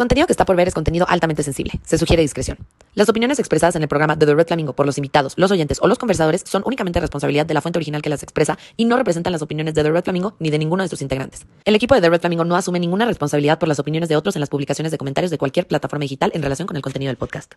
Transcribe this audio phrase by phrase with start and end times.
[0.00, 1.78] contenido que está por ver es contenido altamente sensible.
[1.84, 2.56] Se sugiere discreción.
[2.94, 5.78] Las opiniones expresadas en el programa de The Red Flamingo por los invitados, los oyentes
[5.82, 8.96] o los conversadores son únicamente responsabilidad de la fuente original que las expresa y no
[8.96, 11.44] representan las opiniones de The Red Flamingo ni de ninguno de sus integrantes.
[11.66, 14.36] El equipo de The Red Flamingo no asume ninguna responsabilidad por las opiniones de otros
[14.36, 17.18] en las publicaciones de comentarios de cualquier plataforma digital en relación con el contenido del
[17.18, 17.52] podcast.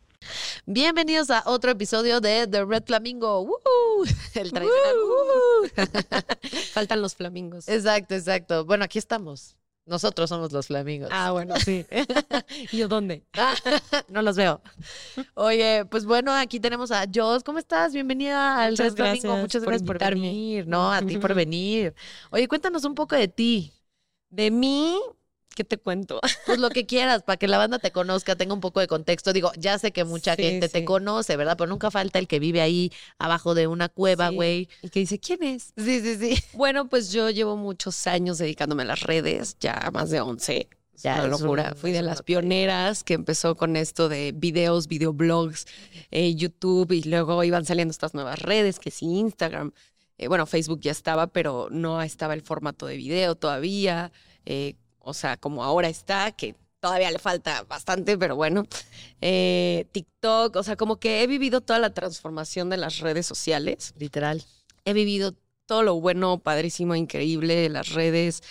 [0.66, 3.48] Bienvenidos a otro episodio de The Red Flamingo.
[4.36, 4.96] El tradicional.
[6.74, 7.70] Faltan los flamingos.
[7.70, 8.66] Exacto, exacto.
[8.66, 9.56] Bueno, aquí estamos.
[9.86, 11.10] Nosotros somos los flamingos.
[11.12, 11.86] Ah, bueno, sí.
[12.72, 13.24] ¿Y yo dónde?
[14.08, 14.62] no los veo.
[15.34, 17.44] Oye, pues bueno, aquí tenemos a Jos.
[17.44, 17.92] ¿Cómo estás?
[17.94, 19.38] Bienvenida al Muchas Red Flamingo.
[19.38, 20.22] Muchas por gracias por invitarme.
[20.22, 20.68] venir.
[20.68, 21.94] No, a ti por venir.
[22.32, 23.74] Oye, cuéntanos un poco de ti.
[24.30, 24.98] De mí,
[25.56, 26.20] ¿qué te cuento?
[26.46, 29.34] Pues lo que quieras, para que la banda te conozca, tenga un poco de contexto.
[29.34, 30.86] Digo, ya sé que mucha Sí, gente te sí.
[30.86, 31.56] conoce, ¿verdad?
[31.58, 34.36] Pero nunca falta el que vive ahí abajo de una cueva, Sí.
[34.36, 34.70] güey.
[34.82, 35.74] Y que dice, ¿quién es?
[35.78, 36.44] Sí, sí, sí.
[36.54, 40.68] Bueno, pues yo llevo muchos años dedicándome a las redes, ya más de 11.
[40.96, 41.70] Es Ya, una locura.
[41.74, 45.66] un- Fui de las pioneras que empezó con esto de videos, videoblogs,
[46.12, 49.72] eh, YouTube y luego iban saliendo estas nuevas redes, que sí, Instagram.
[50.20, 54.12] Eh, bueno, Facebook ya estaba, pero no estaba el formato de video todavía.
[54.46, 58.66] eh, o sea, como ahora está, que todavía le falta bastante, pero bueno.
[59.22, 63.94] Eh, TikTok, o sea, como que he vivido toda la transformación de las redes sociales
[63.98, 64.44] Literal.
[64.86, 68.42] he vivido todo lo bueno, padrísimo, increíble de las redes,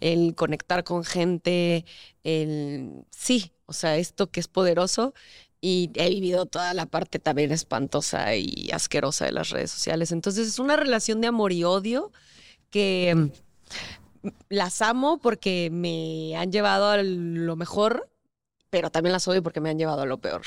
[0.00, 1.84] el conectar con gente,
[2.24, 5.14] el sí, o sea, esto que es poderoso.
[5.60, 10.12] Y he vivido toda la parte también espantosa y asquerosa de las redes sociales.
[10.12, 12.12] Entonces es una relación de amor y odio
[12.70, 13.30] que
[14.48, 18.08] las amo porque me han llevado a lo mejor,
[18.70, 20.42] pero también las odio porque me han llevado a lo peor.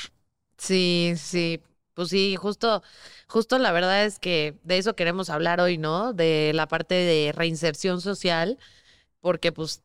[0.58, 1.60] Sí, sí.
[1.94, 2.82] Pues sí, justo,
[3.28, 6.14] justo la verdad es que de eso queremos hablar hoy, ¿no?
[6.14, 8.58] De la parte de reinserción social,
[9.20, 9.82] porque pues,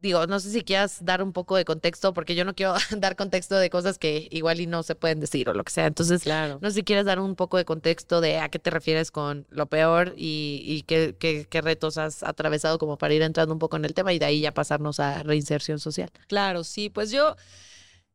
[0.00, 3.16] digo, no sé si quieras dar un poco de contexto, porque yo no quiero dar
[3.16, 5.86] contexto de cosas que igual y no se pueden decir o lo que sea.
[5.86, 6.58] Entonces, Claro.
[6.62, 9.46] no sé si quieres dar un poco de contexto de a qué te refieres con
[9.50, 13.58] lo peor y, y qué, qué, qué retos has atravesado como para ir entrando un
[13.58, 16.10] poco en el tema y de ahí ya pasarnos a reinserción social.
[16.28, 17.36] Claro, sí, pues yo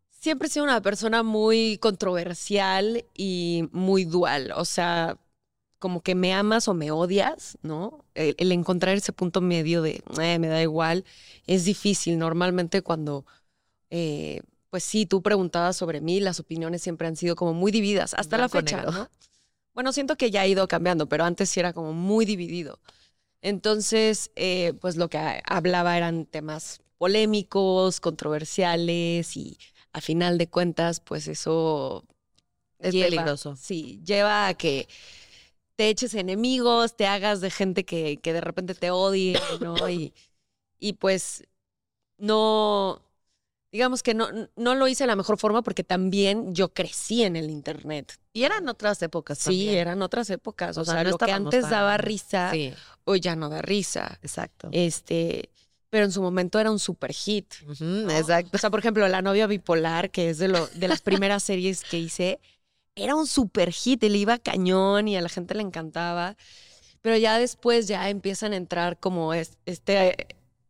[0.10, 5.18] siempre he sido una persona muy controversial y muy dual, o sea,
[5.84, 8.06] como que me amas o me odias, ¿no?
[8.16, 11.04] El, el encontrar ese punto medio de "Eh, me da igual
[11.46, 12.18] es difícil.
[12.18, 13.26] Normalmente cuando,
[13.90, 18.14] eh, pues sí, tú preguntabas sobre mí, las opiniones siempre han sido como muy divididas,
[18.14, 18.92] hasta la fecha, negro.
[18.94, 19.10] ¿no?
[19.74, 22.80] Bueno, siento que ya ha ido cambiando, pero antes sí era como muy dividido.
[23.42, 29.58] Entonces, eh, pues lo que hablaba eran temas polémicos, controversiales y
[29.92, 32.06] a final de cuentas, pues eso
[32.80, 33.56] Es lleva- peligroso.
[33.58, 34.88] Sí, lleva a que
[35.76, 39.90] te eches enemigos, te hagas de gente que, que de repente te odie, ¿no?
[39.90, 40.14] Y,
[40.80, 41.44] y pues
[42.18, 43.02] no,
[43.72, 47.36] digamos que no, no lo hice de la mejor forma porque también yo crecí en
[47.36, 48.20] el Internet.
[48.34, 49.76] Y eran otras épocas Sí, también.
[49.78, 50.78] eran otras épocas.
[50.78, 52.74] O, O sea, sea, no lo que antes daba tan- risa, Sí,
[53.06, 54.18] hoy ya no da risa.
[54.22, 54.70] exacto.
[54.72, 55.50] Este,
[55.90, 57.54] pero en su momento era un super hit.
[58.10, 58.50] Exacto.
[58.54, 61.84] O sea, por ejemplo, La novia bipolar, que es de, lo, de las primeras series
[61.84, 62.40] que hice,
[62.96, 66.38] era un super hit, él iba cañón y a la gente le encantaba.
[67.02, 70.16] Pero ya después ya empiezan a entrar como es- este,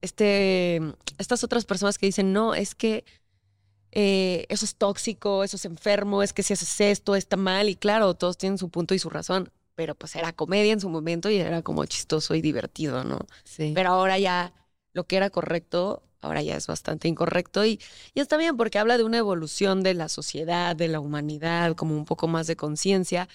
[0.01, 0.81] este,
[1.19, 3.05] estas otras personas que dicen, no, es que
[3.91, 7.69] eh, eso es tóxico, eso es enfermo, es que si haces esto está mal.
[7.69, 9.51] Y claro, todos tienen su punto y su razón.
[9.75, 13.19] Pero pues era comedia en su momento y era como chistoso y divertido, ¿no?
[13.43, 13.71] Sí.
[13.73, 14.53] Pero ahora ya
[14.93, 17.79] lo que era correcto, ahora ya es bastante incorrecto y,
[18.13, 21.95] y está bien porque habla de una evolución de la sociedad, de la humanidad, como
[21.95, 23.27] un poco más de conciencia.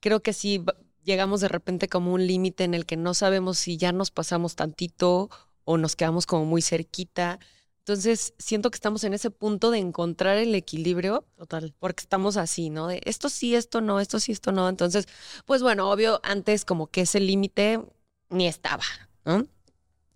[0.00, 0.64] Creo que sí
[1.04, 4.56] llegamos de repente como un límite en el que no sabemos si ya nos pasamos
[4.56, 5.30] tantito
[5.64, 7.38] o nos quedamos como muy cerquita.
[7.78, 11.74] Entonces, siento que estamos en ese punto de encontrar el equilibrio Total.
[11.78, 12.86] porque estamos así, ¿no?
[12.86, 14.68] De esto sí, esto no, esto sí, esto no.
[14.68, 15.06] Entonces,
[15.46, 17.80] pues bueno, obvio, antes como que ese límite
[18.28, 18.84] ni estaba,
[19.24, 19.46] ¿no?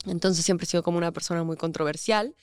[0.07, 2.35] Entonces siempre he sido como una persona muy controversial.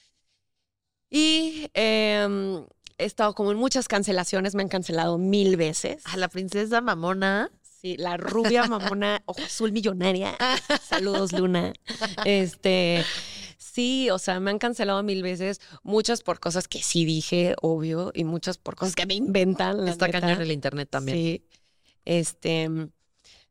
[1.09, 2.65] Y em,
[2.97, 6.03] he estado como en muchas cancelaciones, me han cancelado mil veces.
[6.05, 7.51] A la princesa mamona.
[7.81, 10.37] Sí, la rubia mamona, ojo azul millonaria.
[10.83, 11.73] Saludos, Luna.
[12.25, 13.05] Este,
[13.57, 18.11] sí, o sea, me han cancelado mil veces, muchas por cosas que sí dije, obvio,
[18.13, 19.87] y muchas por cosas que me inventan.
[19.87, 21.17] Está cañón el internet también.
[21.17, 21.45] Sí.
[22.03, 22.69] Este,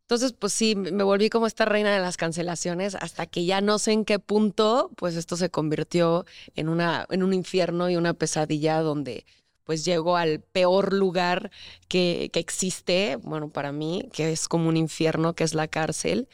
[0.09, 3.79] entonces, pues sí, me volví como esta reina de las cancelaciones hasta que ya no
[3.79, 6.25] sé en qué punto, pues esto se convirtió
[6.57, 9.27] en una, en un infierno y una pesadilla donde
[9.65, 11.51] pues llego al peor lugar
[11.89, 16.27] que, que existe, bueno, para mí, que es como un infierno, que es la cárcel.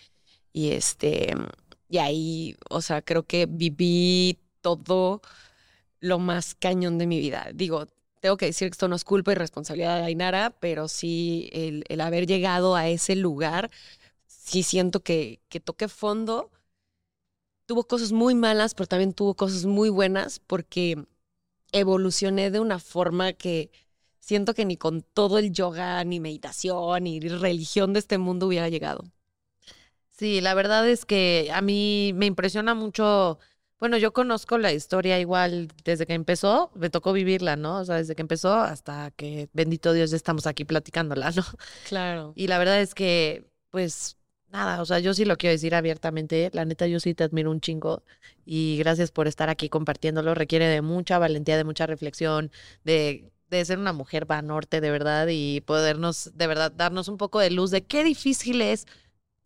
[0.52, 1.34] Y este,
[1.88, 5.20] y ahí, o sea, creo que viví todo
[5.98, 7.48] lo más cañón de mi vida.
[7.52, 7.88] Digo,
[8.24, 11.84] tengo que decir que esto no es culpa y responsabilidad de Ainara, pero sí el,
[11.90, 13.70] el haber llegado a ese lugar,
[14.26, 16.50] sí siento que, que toqué fondo.
[17.66, 21.04] Tuvo cosas muy malas, pero también tuvo cosas muy buenas porque
[21.72, 23.70] evolucioné de una forma que
[24.20, 28.70] siento que ni con todo el yoga, ni meditación, ni religión de este mundo hubiera
[28.70, 29.04] llegado.
[30.12, 33.38] Sí, la verdad es que a mí me impresiona mucho.
[33.80, 37.80] Bueno, yo conozco la historia igual desde que empezó, me tocó vivirla, ¿no?
[37.80, 41.44] O sea, desde que empezó hasta que, bendito Dios, ya estamos aquí platicándola, ¿no?
[41.88, 42.32] Claro.
[42.34, 44.16] Y la verdad es que, pues,
[44.48, 46.50] nada, o sea, yo sí lo quiero decir abiertamente.
[46.54, 48.02] La neta, yo sí te admiro un chingo
[48.46, 50.34] y gracias por estar aquí compartiéndolo.
[50.34, 52.50] Requiere de mucha valentía, de mucha reflexión,
[52.84, 57.18] de, de ser una mujer va norte de verdad y podernos, de verdad, darnos un
[57.18, 58.86] poco de luz de qué difícil es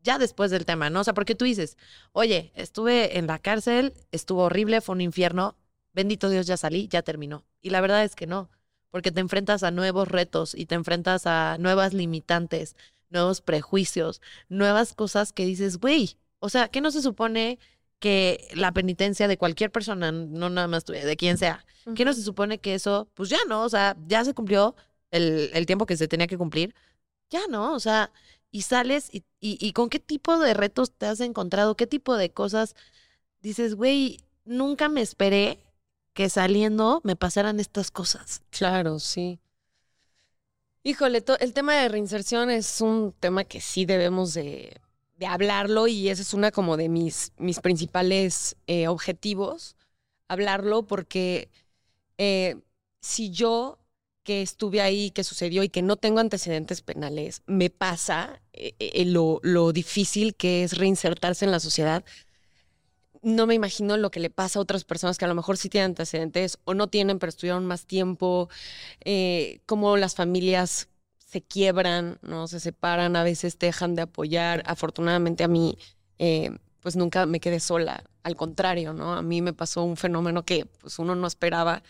[0.03, 1.01] ya después del tema, ¿no?
[1.01, 1.77] O sea, porque tú dices,
[2.13, 5.57] oye, estuve en la cárcel, estuvo horrible, fue un infierno,
[5.93, 7.45] bendito Dios, ya salí, ya terminó.
[7.61, 8.51] Y la verdad es que no,
[8.91, 12.77] porque te enfrentas a nuevos retos y te enfrentas a nuevas limitantes,
[13.11, 17.59] nuevos prejuicios, nuevas cosas que dices, güey, o sea, ¿qué no se supone
[17.99, 21.65] que la penitencia de cualquier persona, no nada más de quien sea,
[21.97, 24.77] ¿qué no se supone que eso, pues ya no, o sea, ya se cumplió
[25.11, 26.75] el, el tiempo que se tenía que cumplir,
[27.31, 28.13] ya no, o sea,
[28.51, 32.31] y sales y, y, con qué tipo de retos te has encontrado, qué tipo de
[32.31, 32.75] cosas
[33.41, 35.59] dices, güey, nunca me esperé
[36.15, 38.43] que saliendo me pasaran estas cosas.
[38.51, 39.39] Claro, sí.
[40.83, 44.81] Híjole, el tema de reinserción es un tema que sí debemos de,
[45.17, 49.77] de hablarlo y ese es una como de mis, mis principales eh, objetivos,
[50.29, 51.51] hablarlo porque
[52.17, 52.57] eh,
[53.01, 53.79] si yo
[54.29, 59.07] que estuve ahí, que sucedió y que no tengo antecedentes penales, me pasa eh, eh,
[59.07, 62.05] lo, lo, difícil que es reinsertarse en la sociedad.
[63.23, 65.71] No me imagino lo que le pasa a otras personas que a lo mejor sí
[65.71, 68.51] tienen antecedentes o no tienen, pero estuvieron más tiempo,
[69.03, 74.63] eh, cómo las familias se quiebran, no se separan, a veces dejan de apoyar.
[74.67, 75.79] Afortunadamente a mí,
[76.19, 78.05] eh, pues nunca me quedé sola.
[78.25, 79.15] Al contrario, ¿no?
[79.15, 81.83] A mí me pasó un fenómeno que pues uno no esperaba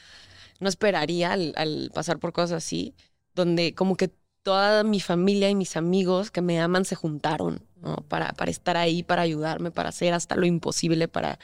[0.58, 2.94] no esperaría al, al, pasar por cosas así,
[3.34, 4.10] donde como que
[4.42, 7.96] toda mi familia y mis amigos que me aman se juntaron, ¿no?
[8.08, 11.38] Para, para estar ahí, para ayudarme, para hacer hasta lo imposible, para,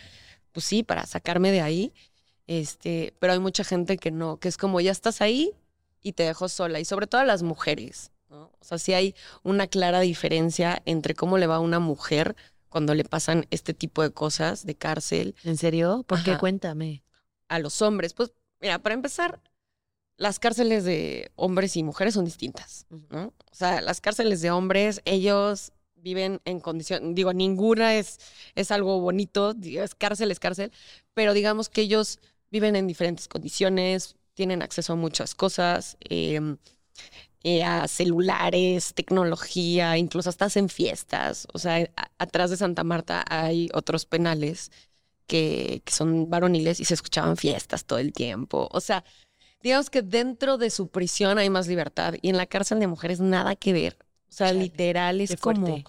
[0.52, 1.92] pues sí, para sacarme de ahí.
[2.46, 5.52] Este, pero hay mucha gente que no, que es como ya estás ahí
[6.02, 8.50] y te dejo sola, y sobre todo a las mujeres, ¿no?
[8.58, 12.36] O sea, sí hay una clara diferencia entre cómo le va a una mujer
[12.68, 15.34] cuando le pasan este tipo de cosas de cárcel.
[15.44, 16.04] ¿En serio?
[16.06, 16.32] ¿Por Ajá.
[16.32, 16.38] qué?
[16.38, 17.04] Cuéntame.
[17.48, 19.40] A los hombres, pues Mira, para empezar,
[20.16, 23.32] las cárceles de hombres y mujeres son distintas, ¿no?
[23.50, 28.18] O sea, las cárceles de hombres, ellos viven en condición, digo, ninguna es,
[28.54, 30.70] es algo bonito, es cárcel, es cárcel,
[31.14, 32.20] pero digamos que ellos
[32.50, 36.56] viven en diferentes condiciones, tienen acceso a muchas cosas, eh,
[37.42, 41.46] eh, a celulares, tecnología, incluso hasta hacen fiestas.
[41.52, 44.70] O sea, a, atrás de Santa Marta hay otros penales
[45.26, 48.68] que, que, son varoniles y se escuchaban fiestas todo el tiempo.
[48.72, 49.04] O sea,
[49.62, 53.20] digamos que dentro de su prisión hay más libertad y en la cárcel de mujeres
[53.20, 53.96] nada que ver.
[54.28, 55.82] O sea, Chale, literal es como, o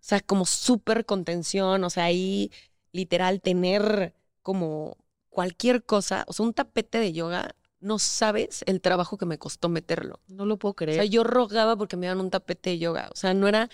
[0.00, 1.84] sea, como súper contención.
[1.84, 2.50] O sea, ahí
[2.92, 4.96] literal tener como
[5.28, 9.68] cualquier cosa, o sea, un tapete de yoga, no sabes el trabajo que me costó
[9.68, 10.20] meterlo.
[10.28, 11.00] No lo puedo creer.
[11.00, 13.08] O sea, yo rogaba porque me dieran un tapete de yoga.
[13.12, 13.70] O sea, no era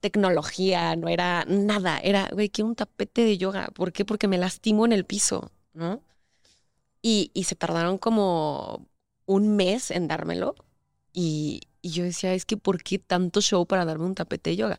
[0.00, 1.98] tecnología, no era nada.
[1.98, 3.68] Era, güey, quiero un tapete de yoga.
[3.74, 4.04] ¿Por qué?
[4.04, 6.02] Porque me lastimo en el piso, ¿no?
[7.02, 8.86] Y, y se tardaron como
[9.26, 10.54] un mes en dármelo.
[11.12, 14.56] Y, y, yo decía, es que ¿por qué tanto show para darme un tapete de
[14.56, 14.78] yoga?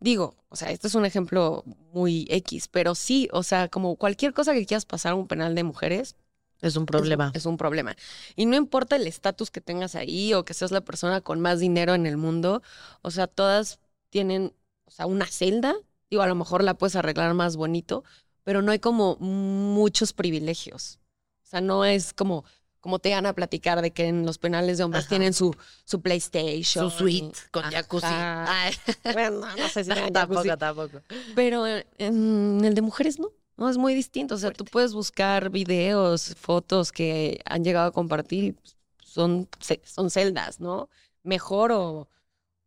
[0.00, 4.32] Digo, o sea, esto es un ejemplo muy X, pero sí, o sea, como cualquier
[4.32, 6.16] cosa que quieras pasar a un penal de mujeres,
[6.64, 7.30] es un problema.
[7.34, 7.94] Es, es un problema.
[8.36, 11.60] Y no importa el estatus que tengas ahí o que seas la persona con más
[11.60, 12.62] dinero en el mundo,
[13.02, 13.78] o sea, todas
[14.14, 14.54] tienen,
[14.84, 15.74] o sea, una celda,
[16.08, 18.04] digo, a lo mejor la puedes arreglar más bonito,
[18.44, 21.00] pero no hay como muchos privilegios.
[21.42, 22.44] O sea, no es como,
[22.78, 25.08] como te van a platicar de que en los penales de hombres Ajá.
[25.08, 25.52] tienen su,
[25.84, 26.92] su PlayStation.
[26.92, 28.06] Su suite con jacuzzi.
[28.08, 28.72] Ay.
[29.12, 31.00] bueno, no sé si no, tampoco, tampoco.
[31.34, 33.32] Pero en el de mujeres no.
[33.56, 34.36] No, es muy distinto.
[34.36, 34.58] O sea, Fuerte.
[34.58, 38.54] tú puedes buscar videos, fotos que han llegado a compartir.
[39.02, 39.48] Son,
[39.82, 40.88] son celdas, ¿no?
[41.24, 42.08] Mejor o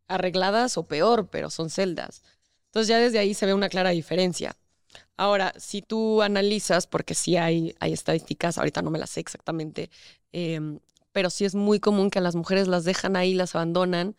[0.08, 2.22] arregladas o peor, pero son celdas.
[2.66, 4.56] Entonces ya desde ahí se ve una clara diferencia.
[5.16, 9.90] Ahora, si tú analizas, porque sí hay, hay estadísticas, ahorita no me las sé exactamente,
[10.32, 10.60] eh,
[11.12, 14.16] pero sí es muy común que a las mujeres las dejan ahí, las abandonan.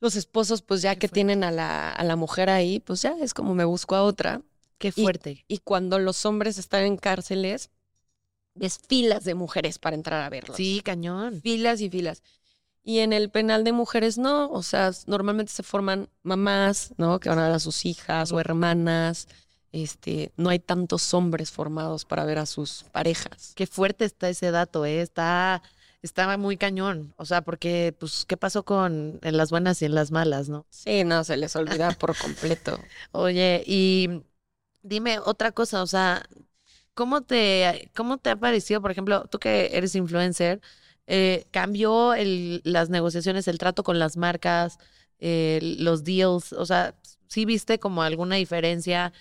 [0.00, 1.14] Los esposos, pues ya Qué que fuerte.
[1.14, 4.42] tienen a la, a la mujer ahí, pues ya es como me busco a otra.
[4.78, 5.44] Qué fuerte.
[5.48, 7.70] Y, y, cuando los hombres están en cárceles,
[8.54, 10.56] ves filas de mujeres para entrar a verlos.
[10.56, 11.40] Sí, cañón.
[11.40, 12.22] Filas y filas.
[12.84, 17.20] Y en el penal de mujeres no, o sea, normalmente se forman mamás, ¿no?
[17.20, 19.28] Que van a ver a sus hijas o hermanas.
[19.70, 23.52] Este, no hay tantos hombres formados para ver a sus parejas.
[23.54, 25.00] Qué fuerte está ese dato, ¿eh?
[25.00, 25.62] Está,
[26.02, 27.14] estaba muy cañón.
[27.16, 30.66] O sea, porque, pues, ¿qué pasó con en las buenas y en las malas, no?
[30.68, 32.78] Sí, no, se les olvida por completo.
[33.12, 34.22] Oye, y
[34.82, 36.22] dime otra cosa, o sea,
[36.94, 40.60] ¿cómo te, cómo te ha parecido, por ejemplo, tú que eres influencer,
[41.06, 42.14] eh, cambió
[42.64, 44.78] las negociaciones, el trato con las marcas,
[45.18, 46.94] eh, los deals, o sea,
[47.28, 49.12] ¿sí viste como alguna diferencia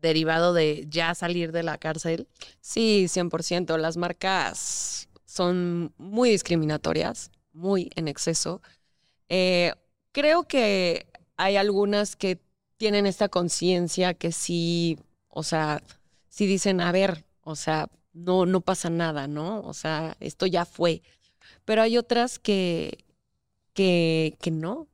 [0.00, 2.28] derivado de ya salir de la cárcel?
[2.60, 3.78] Sí, 100%.
[3.78, 8.62] Las marcas son muy discriminatorias, muy en exceso.
[9.28, 9.72] Eh,
[10.12, 12.40] creo que hay algunas que
[12.76, 14.98] tienen esta conciencia que sí,
[15.28, 15.82] o sea,
[16.28, 19.60] sí dicen, a ver, o sea, no, no pasa nada, ¿no?
[19.60, 21.02] O sea, esto ya fue.
[21.64, 23.04] Pero hay otras que,
[23.74, 24.88] que, que no.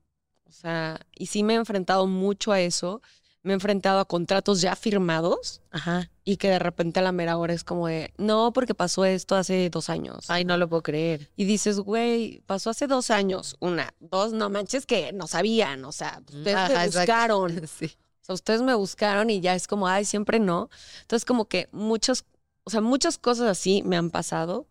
[0.44, 3.00] O sea, y sí me he enfrentado mucho a eso.
[3.42, 6.10] Me he enfrentado a contratos ya firmados Ajá.
[6.24, 9.34] y que de repente a la mera hora es como de, no, porque pasó esto
[9.34, 10.26] hace dos años.
[10.28, 11.28] Ay, no lo puedo creer.
[11.34, 13.56] Y dices, güey, pasó hace dos años.
[13.58, 15.84] Una, dos, no manches que no sabían.
[15.84, 17.62] O sea, ustedes Ajá, me buscaron.
[17.78, 17.96] Sí.
[18.22, 20.70] O sea, ustedes me buscaron y ya es como, ay, siempre no.
[21.00, 22.24] Entonces, como que muchas,
[22.64, 24.66] o sea, muchas cosas así me han pasado.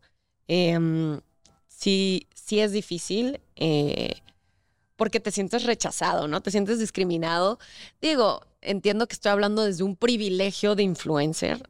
[0.47, 1.21] Em,
[1.67, 4.21] sí, sí es difícil eh,
[4.95, 6.41] porque te sientes rechazado, ¿no?
[6.41, 7.59] Te sientes discriminado.
[8.01, 11.67] Digo, entiendo que estoy hablando desde un privilegio de influencer,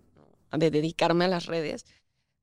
[0.52, 1.86] de dedicarme a las redes,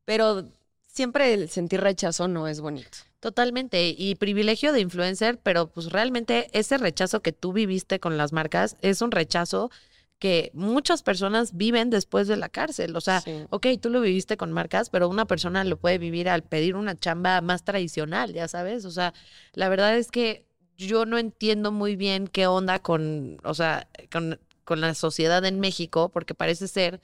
[0.04, 0.44] pero
[0.86, 2.98] siempre el sentir rechazo no es bonito.
[3.20, 8.32] Totalmente, y privilegio de influencer, pero pues realmente ese rechazo que tú viviste con las
[8.32, 9.70] marcas es un rechazo
[10.18, 12.96] que muchas personas viven después de la cárcel.
[12.96, 13.44] O sea, Sí.
[13.50, 16.96] ok, tú lo viviste con marcas, pero una persona lo puede vivir al pedir una
[16.96, 18.84] chamba más tradicional, ya sabes.
[18.84, 19.14] O sea,
[19.54, 20.44] la verdad es que
[20.76, 25.60] yo no entiendo muy bien qué onda con, o sea, con, con la sociedad en
[25.60, 27.00] México, porque parece ser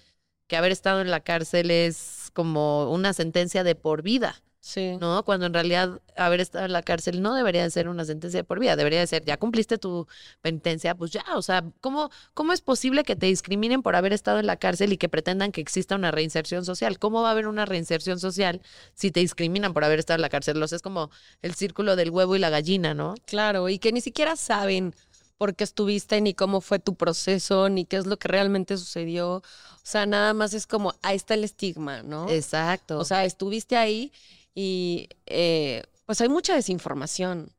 [0.46, 4.42] que haber estado en la cárcel es como una sentencia de por vida.
[4.64, 4.96] Sí.
[4.98, 5.22] ¿no?
[5.26, 8.44] Cuando en realidad haber estado en la cárcel no debería de ser una sentencia de
[8.44, 10.08] por vida, debería de ser, ya cumpliste tu
[10.40, 14.38] penitencia, pues ya, o sea, ¿cómo, ¿cómo es posible que te discriminen por haber estado
[14.38, 16.98] en la cárcel y que pretendan que exista una reinserción social?
[16.98, 18.62] ¿Cómo va a haber una reinserción social
[18.94, 20.62] si te discriminan por haber estado en la cárcel?
[20.62, 21.10] O sea, es como
[21.42, 23.16] el círculo del huevo y la gallina, ¿no?
[23.26, 24.94] Claro, y que ni siquiera saben
[25.36, 29.36] por qué estuviste, ni cómo fue tu proceso, ni qué es lo que realmente sucedió.
[29.36, 29.42] O
[29.82, 32.30] sea, nada más es como, ahí está el estigma, ¿no?
[32.30, 32.98] Exacto.
[32.98, 34.10] O sea, estuviste ahí
[34.54, 37.52] y eh, pues hay mucha desinformación.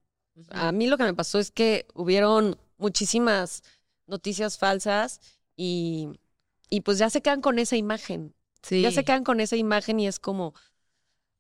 [0.52, 3.64] A mí lo que me pasó es que hubieron muchísimas
[4.08, 5.22] noticias falsas
[5.56, 6.10] y,
[6.70, 8.36] y pues ya se quedan con esa imagen.
[8.64, 8.82] sí.
[8.84, 10.54] Ya se quedan con esa imagen y es como,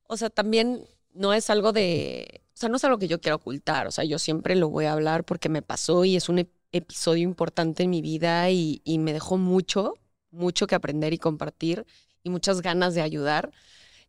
[0.07, 3.35] o sea, también no es algo de, o sea, no es algo que yo quiera
[3.35, 6.37] ocultar, o sea, yo siempre lo voy a hablar porque me pasó y es un
[6.39, 9.95] ep- episodio importante en mi vida y, y me dejó mucho,
[10.31, 11.85] mucho que aprender y compartir
[12.23, 13.51] y muchas ganas de ayudar.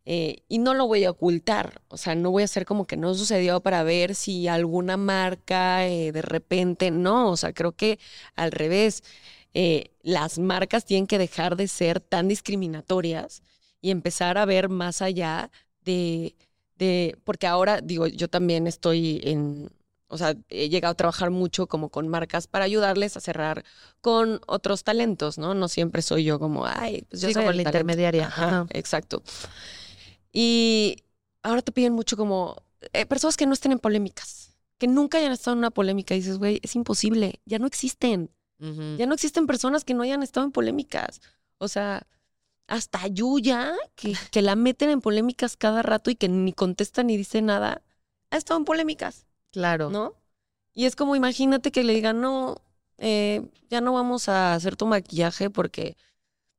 [0.07, 2.97] Eh, y no lo voy a ocultar, o sea, no voy a hacer como que
[2.97, 7.99] no sucedió para ver si alguna marca eh, de repente, no, o sea, creo que
[8.37, 9.03] al revés,
[9.55, 13.43] eh, las marcas tienen que dejar de ser tan discriminatorias
[13.81, 15.51] y empezar a ver más allá
[15.85, 16.37] de,
[16.77, 19.71] de, porque ahora digo, yo también estoy en,
[20.09, 23.65] o sea, he llegado a trabajar mucho como con marcas para ayudarles a cerrar
[24.01, 25.55] con otros talentos, ¿no?
[25.55, 27.71] No siempre soy yo como, ay, pues yo Sí, soy como la talento".
[27.71, 28.67] intermediaria, Ajá, ajá.
[28.71, 29.23] exacto.
[30.39, 31.03] Y
[31.43, 32.63] ahora te piden mucho como
[32.93, 36.15] eh, personas que no estén en polémicas, que nunca hayan estado en una polémica.
[36.15, 38.31] Y dices, güey, es imposible, ya no existen.
[38.59, 41.23] Ya no existen personas que no hayan estado en polémicas.
[41.57, 42.07] O sea,
[42.67, 47.17] hasta Yuya, que, que la meten en polémicas cada rato y que ni contesta ni
[47.17, 47.81] dice nada,
[48.31, 49.89] ha estado en polémicas, Claro.
[49.89, 50.17] ¿no?
[50.75, 52.61] Y es como, imagínate que le digan, no,
[52.99, 53.41] eh,
[53.71, 55.97] ya no vamos a hacer tu maquillaje porque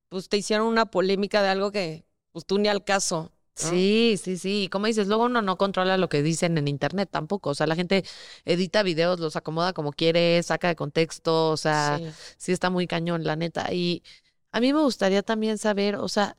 [0.10, 3.32] pues te hicieron una polémica de algo que pues tú ni al caso.
[3.60, 3.70] ¿No?
[3.70, 4.64] Sí, sí, sí.
[4.66, 7.50] Y como dices, luego uno no controla lo que dicen en internet tampoco.
[7.52, 8.04] O sea, la gente
[8.46, 11.50] edita videos, los acomoda como quiere, saca de contexto.
[11.52, 12.12] O sea, Sí.
[12.38, 13.74] sí está muy cañón, la neta.
[13.74, 14.04] Y
[14.52, 16.38] a mí me gustaría también saber, o sea,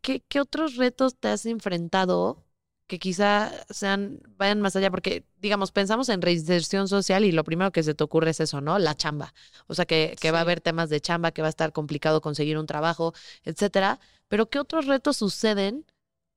[0.00, 2.42] ¿qué, qué otros retos te has enfrentado
[2.86, 4.90] que quizá sean, vayan más allá?
[4.90, 8.60] Porque, digamos, pensamos en reinserción social y lo primero que se te ocurre es eso,
[8.60, 8.78] ¿no?
[8.78, 9.34] La chamba.
[9.66, 12.20] O sea, que, que va a haber temas de chamba, que va a estar complicado
[12.20, 13.12] conseguir un trabajo,
[13.44, 13.98] etcétera.
[14.28, 15.84] Pero ¿qué otros retos suceden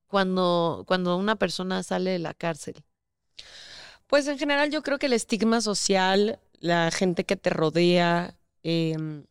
[0.10, 2.76] cuando, cuando una persona sale de la cárcel?
[4.08, 9.26] Pues en general yo creo que el estigma social, la gente que te rodea, em,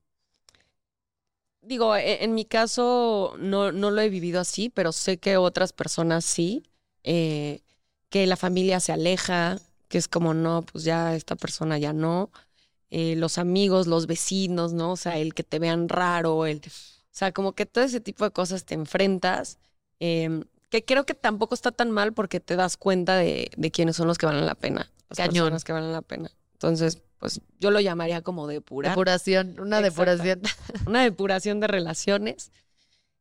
[1.62, 5.72] digo, e- en mi caso no, no lo he vivido así, pero sé que otras
[5.72, 6.62] personas sí,
[7.04, 7.62] eh,
[8.10, 9.58] que la familia se aleja,
[9.88, 12.30] que es como, no, pues ya esta persona ya no,
[12.90, 14.92] eh, los amigos, los vecinos, ¿no?
[14.92, 16.70] O sea, el que te vean raro, el, o
[17.12, 19.58] sea, como que todo ese tipo de cosas te enfrentas,
[20.00, 23.96] em, que creo que tampoco está tan mal porque te das cuenta de, de quiénes
[23.96, 25.44] son los que valen la pena, las Cañón.
[25.46, 26.30] personas que valen la pena.
[26.52, 30.02] Entonces, pues yo lo llamaría como depurar Depuración, una Exacto.
[30.02, 30.42] depuración.
[30.86, 32.50] una depuración de relaciones.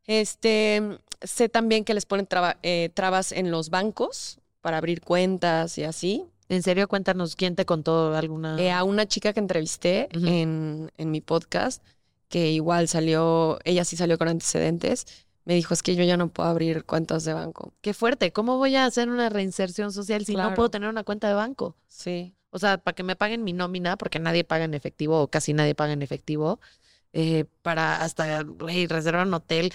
[0.06, 5.78] Este, sé también que les ponen traba- eh, trabas en los bancos para abrir cuentas
[5.78, 6.26] y así.
[6.50, 8.58] En serio, cuéntanos quién te contó alguna.
[8.62, 11.84] Eh, a una chica que entrevisté en, en mi podcast,
[12.30, 15.08] que igual salió, ella sí salió con antecedentes,
[15.48, 17.74] me dijo, es que yo ya no puedo abrir cuentas de banco.
[17.82, 18.34] Qué fuerte.
[18.34, 21.78] ¿Cómo voy a hacer una reinserción social si no puedo tener una cuenta de banco?
[21.88, 25.30] Sí, O sea, para que me paguen mi nómina, porque nadie paga en efectivo o
[25.30, 26.60] casi nadie paga en efectivo,
[27.14, 29.72] eh, para hasta güey, reservar un hotel,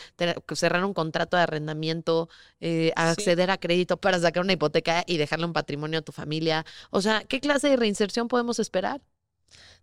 [0.54, 2.28] cerrar un contrato de arrendamiento,
[2.60, 6.66] eh, acceder a crédito para sacar una hipoteca y dejarle un patrimonio a tu familia.
[6.90, 9.00] O sea, ¿qué clase de reinserción podemos esperar?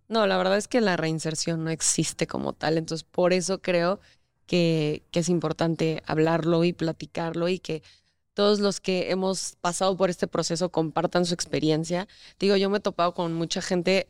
[0.08, 4.00] No, la verdad es que la reinserción no existe como tal, entonces por eso creo
[4.50, 7.84] que, que es importante hablarlo y platicarlo y que
[8.34, 12.08] todos los que hemos pasado por este proceso compartan su experiencia.
[12.40, 14.08] Digo, yo me he topado con mucha gente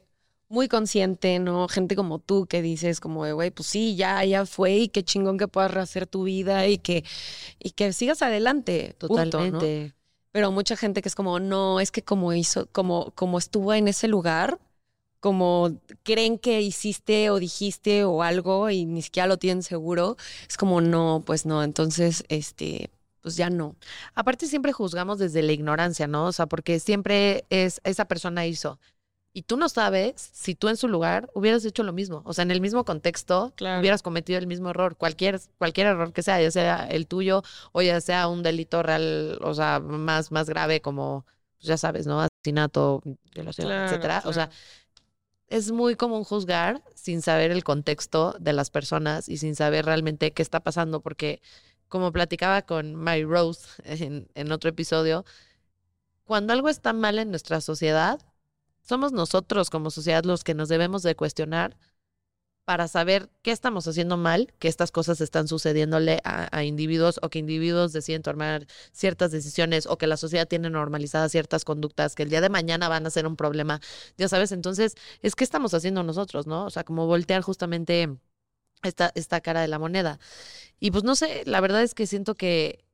[0.47, 1.67] muy consciente, ¿no?
[1.67, 5.37] Gente como tú que dices como, güey, pues sí, ya, ya fue y qué chingón
[5.37, 7.03] que puedas rehacer tu vida y que,
[7.59, 8.95] y que sigas adelante.
[8.97, 9.29] punto, ¿no?
[9.29, 9.93] Totalmente.
[10.31, 13.89] pero mucha gente que es como, no, es que como hizo, como, como estuvo en
[13.89, 14.57] ese lugar,
[15.19, 20.57] como creen que hiciste o dijiste o algo y ni siquiera lo tienen seguro, es
[20.57, 22.89] como, no, pues no, entonces, este,
[23.21, 23.75] pues ya no.
[24.15, 26.25] Aparte siempre juzgamos desde la ignorancia, ¿no?
[26.25, 28.79] O sea, porque siempre es esa persona hizo.
[29.31, 32.23] Y tú no sabes si tú en su lugar hubieras hecho lo mismo.
[32.25, 33.79] O sea, en el mismo contexto, Claro.
[33.79, 34.95] hubieras cometido el mismo error.
[34.97, 39.37] Cualquier, cualquier error que sea, ya sea el tuyo o ya sea un delito real,
[39.41, 41.25] o sea, más, más grave como,
[41.57, 42.21] pues ya sabes, ¿no?
[42.21, 43.03] Asesinato,
[43.35, 44.23] violación, etcétera.
[44.25, 44.49] O sea,
[45.49, 50.31] es muy común juzgar sin saber el contexto de las personas y sin saber realmente
[50.31, 51.41] qué está pasando, porque
[51.87, 55.25] como platicaba con Mary Rose en, en otro episodio,
[56.25, 58.19] cuando algo está mal en nuestra sociedad,
[58.81, 61.77] somos nosotros como sociedad los que nos debemos de cuestionar
[62.69, 67.39] para saber qué estamos haciendo mal, que estas cosas están sucediéndole a, individuos o que
[67.39, 72.29] individuos deciden tomar ciertas decisiones o que la sociedad tiene normalizadas ciertas conductas que el
[72.29, 73.81] día de mañana van a ser un problema,
[74.19, 76.65] ya sabes, entonces es qué estamos haciendo nosotros, ¿no?
[76.65, 78.07] O sea, como voltear justamente
[78.83, 80.19] esta, esta cara de la moneda.
[80.79, 82.85] Y pues no sé, la verdad es que siento que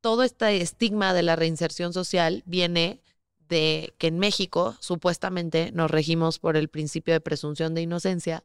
[0.00, 3.00] todo este estigma de la reinserción social viene
[3.48, 8.42] de que en México supuestamente nos regimos por el principio de presunción de inocencia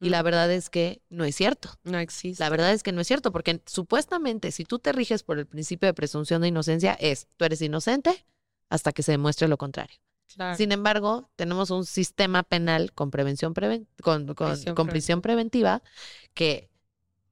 [0.00, 1.70] y la verdad es que no es cierto.
[1.84, 2.42] No existe.
[2.42, 5.46] La verdad es que no es cierto, porque supuestamente si tú te riges por el
[5.46, 8.26] principio de presunción de inocencia es, tú eres inocente
[8.68, 9.96] hasta que se demuestre lo contrario.
[10.34, 10.56] Claro.
[10.56, 15.82] Sin embargo, tenemos un sistema penal con prevención preven- con, con- Prisión con prisión preventiva
[16.34, 16.68] que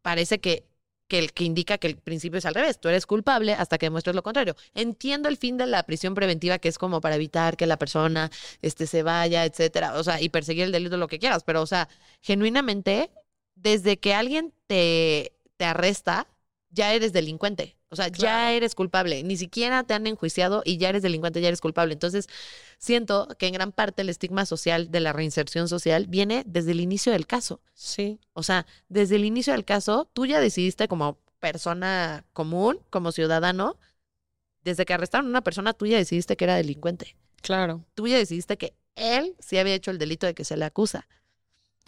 [0.00, 0.66] parece que,
[1.08, 2.80] que, el, que indica que el principio es al revés.
[2.80, 4.56] Tú eres culpable hasta que demuestres lo contrario.
[4.74, 8.30] Entiendo el fin de la prisión preventiva, que es como para evitar que la persona
[8.62, 9.98] este, se vaya, etcétera.
[9.98, 11.44] O sea, y perseguir el delito, lo que quieras.
[11.44, 11.88] Pero, o sea,
[12.22, 13.10] genuinamente,
[13.54, 16.26] desde que alguien te, te arresta,
[16.70, 17.76] ya eres delincuente.
[17.94, 19.22] O sea, ya eres culpable.
[19.22, 21.92] Ni siquiera te han enjuiciado y ya eres delincuente, ya eres culpable.
[21.92, 22.28] Entonces,
[22.78, 26.80] siento que en gran parte el estigma social de la reinserción social viene desde el
[26.80, 27.60] inicio del caso.
[27.72, 33.12] Sí, O sea, desde el inicio del caso, tú ya decidiste como persona común, como
[33.12, 33.78] ciudadano,
[34.62, 37.16] desde que arrestaron a una persona, tú ya decidiste que era delincuente.
[37.42, 37.84] claro.
[37.94, 41.06] Tú ya decidiste que él sí había hecho el delito de que se le acusa.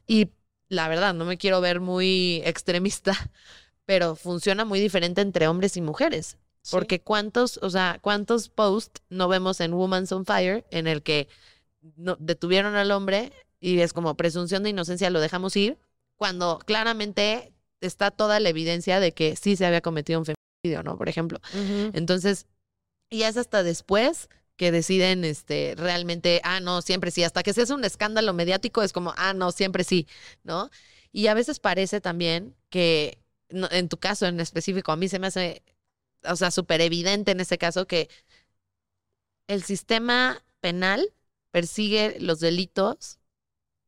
[0.07, 0.31] Y
[0.69, 3.13] la verdad, no me quiero ver muy extremista,
[3.87, 6.37] pero funciona muy diferente entre hombres y mujeres.
[6.63, 6.73] Sí.
[6.73, 11.29] Porque cuántos, o sea, cuántos posts no vemos en Woman's on Fire en el que
[11.97, 15.79] no, detuvieron al hombre y es como presunción de inocencia, lo dejamos ir,
[16.17, 20.99] cuando claramente está toda la evidencia de que sí se había cometido un feminicidio, ¿no?
[20.99, 21.41] Por ejemplo.
[21.93, 22.47] Entonces,
[23.11, 27.63] y es hasta después que deciden este realmente, ah, no, siempre sí, hasta que se
[27.63, 30.09] hace un escándalo mediático es como, ah, no, siempre sí,
[30.43, 30.71] ¿no?
[31.13, 33.19] Y a veces parece también que,
[33.51, 35.63] no, en tu caso en específico, a mí se me hace,
[36.25, 38.09] o sea, súper evidente en ese caso que
[39.47, 41.13] el sistema penal
[41.51, 43.19] persigue los delitos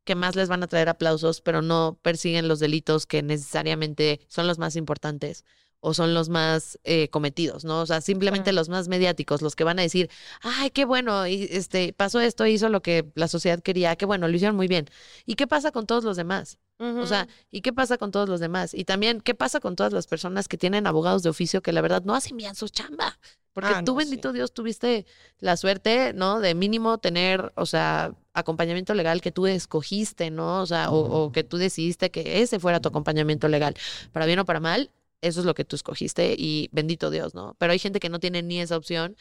[0.03, 4.47] que más les van a traer aplausos, pero no persiguen los delitos que necesariamente son
[4.47, 5.45] los más importantes
[5.81, 7.81] o son los más eh, cometidos, ¿no?
[7.81, 10.09] O sea, simplemente los más mediáticos, los que van a decir,
[10.41, 14.27] ay, qué bueno, y, este, pasó esto, hizo lo que la sociedad quería, qué bueno,
[14.27, 14.87] lo hicieron muy bien.
[15.25, 16.57] ¿Y qué pasa con todos los demás?
[16.81, 18.73] O sea, ¿y qué pasa con todos los demás?
[18.73, 21.81] Y también, ¿qué pasa con todas las personas que tienen abogados de oficio que la
[21.81, 23.19] verdad no hacen bien su chamba?
[23.51, 24.05] Porque Ah, tú, no, sí.
[24.05, 25.05] bendito Dios, tuviste
[25.39, 26.39] la suerte, ¿no?
[26.39, 30.61] De mínimo tener, o sea, acompañamiento legal que tú escogiste, ¿no?
[30.61, 33.75] O sea, o, o que tú decidiste que ese fuera tu acompañamiento legal.
[34.13, 34.89] Para bien o para mal,
[35.21, 37.55] eso es lo que tú escogiste y bendito Dios, ¿no?
[37.59, 39.17] Pero hay gente que no tiene ni esa opción.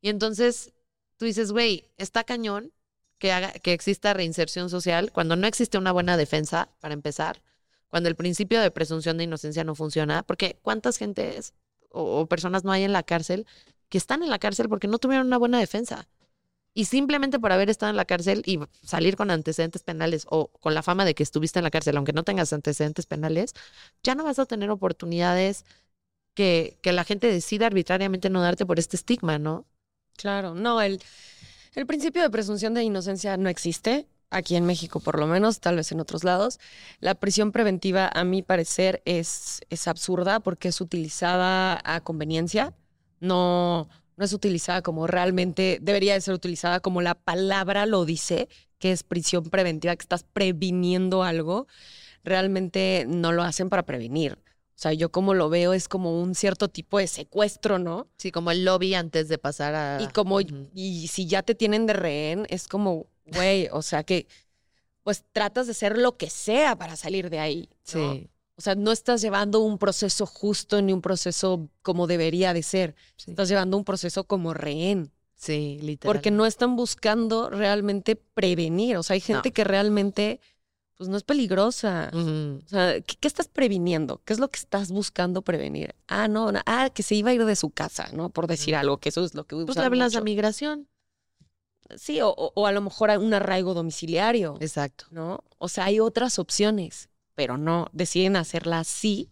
[0.00, 0.72] Y entonces
[1.16, 2.72] tú dices, güey, está cañón
[3.18, 7.42] que, haga, que exista reinserción social cuando no existe una buena defensa, para empezar,
[7.88, 11.54] cuando el principio de presunción de inocencia no funciona, porque ¿cuántas gentes
[11.90, 13.46] o, o personas no hay en la cárcel
[13.88, 16.08] que están en la cárcel porque no tuvieron una buena defensa?
[16.76, 20.74] Y simplemente por haber estado en la cárcel y salir con antecedentes penales o con
[20.74, 23.54] la fama de que estuviste en la cárcel, aunque no tengas antecedentes penales,
[24.02, 25.64] ya no vas a tener oportunidades
[26.34, 29.64] que, que la gente decida arbitrariamente no darte por este estigma, ¿no?
[30.18, 31.02] Claro, no, el,
[31.74, 35.76] el principio de presunción de inocencia no existe, aquí en México por lo menos, tal
[35.76, 36.58] vez en otros lados.
[37.00, 42.74] La prisión preventiva, a mi parecer, es, es absurda porque es utilizada a conveniencia,
[43.18, 48.48] no, no es utilizada como realmente debería de ser utilizada como la palabra lo dice,
[48.78, 51.66] que es prisión preventiva, que estás previniendo algo.
[52.24, 54.38] Realmente no lo hacen para prevenir.
[54.76, 58.08] O sea, yo como lo veo es como un cierto tipo de secuestro, ¿no?
[58.18, 60.02] Sí, como el lobby antes de pasar a...
[60.02, 64.26] Y como, y si ya te tienen de rehén, es como, güey, o sea que,
[65.02, 67.68] pues tratas de hacer lo que sea para salir de ahí.
[67.70, 67.76] ¿no?
[67.84, 72.62] Sí, O sea, no estás llevando un proceso justo ni un proceso como debería de
[72.62, 72.94] ser.
[73.16, 75.12] sí, Estás llevando un proceso como rehén.
[75.34, 76.14] sí, literal.
[76.14, 78.96] Porque no están buscando realmente prevenir.
[78.96, 79.52] O sea, hay gente No.
[79.52, 80.40] que realmente,
[80.96, 82.10] pues no es peligrosa.
[82.14, 84.22] O sea, ¿qué, qué estás previniendo?
[84.24, 85.94] ¿Qué es lo que estás buscando prevenir?
[86.08, 88.30] Ah, no, no, ah, que se iba a ir de su casa, ¿no?
[88.30, 90.20] Por decir algo, que eso es lo que Pues le hablas mucho.
[90.20, 90.88] a migración.
[91.96, 95.04] Sí, o, o- o a lo mejor a un arraigo domiciliario, Exacto.
[95.10, 95.44] ¿no?
[95.58, 99.30] O sea, hay otras opciones, pero no, deciden hacerla así.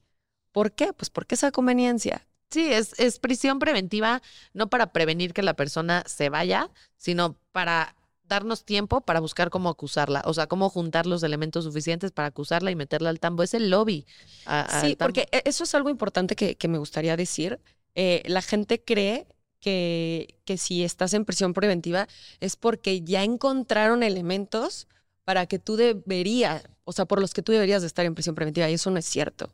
[0.53, 0.93] ¿Por qué?
[0.93, 2.29] Pues porque esa conveniencia.
[2.51, 7.97] Sí, es, es prisión preventiva, no para prevenir que la persona se vaya, sino para
[8.27, 12.71] darnos tiempo para buscar cómo acusarla, o sea, cómo juntar los elementos suficientes para acusarla
[12.71, 13.43] y meterla al tambo.
[13.43, 14.07] Es el lobby.
[14.47, 17.61] a- Sí, porque e- eso es algo importante que, que me gustaría decir.
[17.97, 19.27] Eh, la gente cree
[19.61, 22.09] que, que si estás en prisión preventiva
[22.41, 24.87] es porque ya encontraron elementos
[25.25, 28.35] para que tú deberías, o sea, por los que tú deberías de estar en prisión
[28.35, 29.51] preventiva, y eso no es cierto.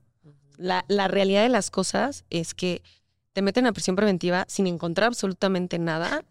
[0.57, 2.83] La, la realidad de las cosas es que
[3.33, 6.25] te meten a prisión preventiva sin encontrar absolutamente nada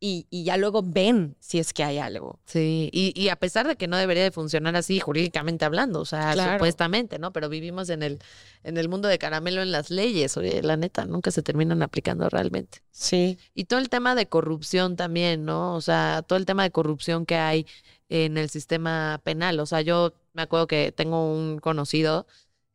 [0.00, 2.38] y, y ya luego ven si es que hay algo.
[2.46, 6.04] Sí, y, y a pesar de que no debería de funcionar así jurídicamente hablando, o
[6.04, 6.52] sea, Claro.
[6.52, 7.32] supuestamente, ¿no?
[7.32, 8.20] Pero vivimos en el,
[8.62, 12.28] en el mundo de caramelo en las leyes, oye, la neta, nunca se terminan aplicando
[12.28, 12.78] realmente.
[12.92, 13.38] Sí.
[13.54, 15.74] Y todo el tema de corrupción también, ¿no?
[15.74, 17.66] O sea, todo el tema de corrupción que hay
[18.08, 19.58] en el sistema penal.
[19.60, 22.26] O sea, yo me acuerdo que tengo un conocido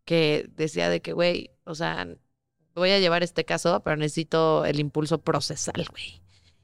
[0.06, 2.08] que decía de que, güey, o sea,
[2.76, 6.22] voy a llevar este caso, pero necesito el impulso procesal, güey.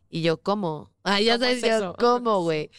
[0.10, 0.92] Y yo, ¿cómo?
[1.04, 1.96] Ah, ya ¿Cómo sabes, es yo?
[1.98, 2.70] ¿cómo, güey?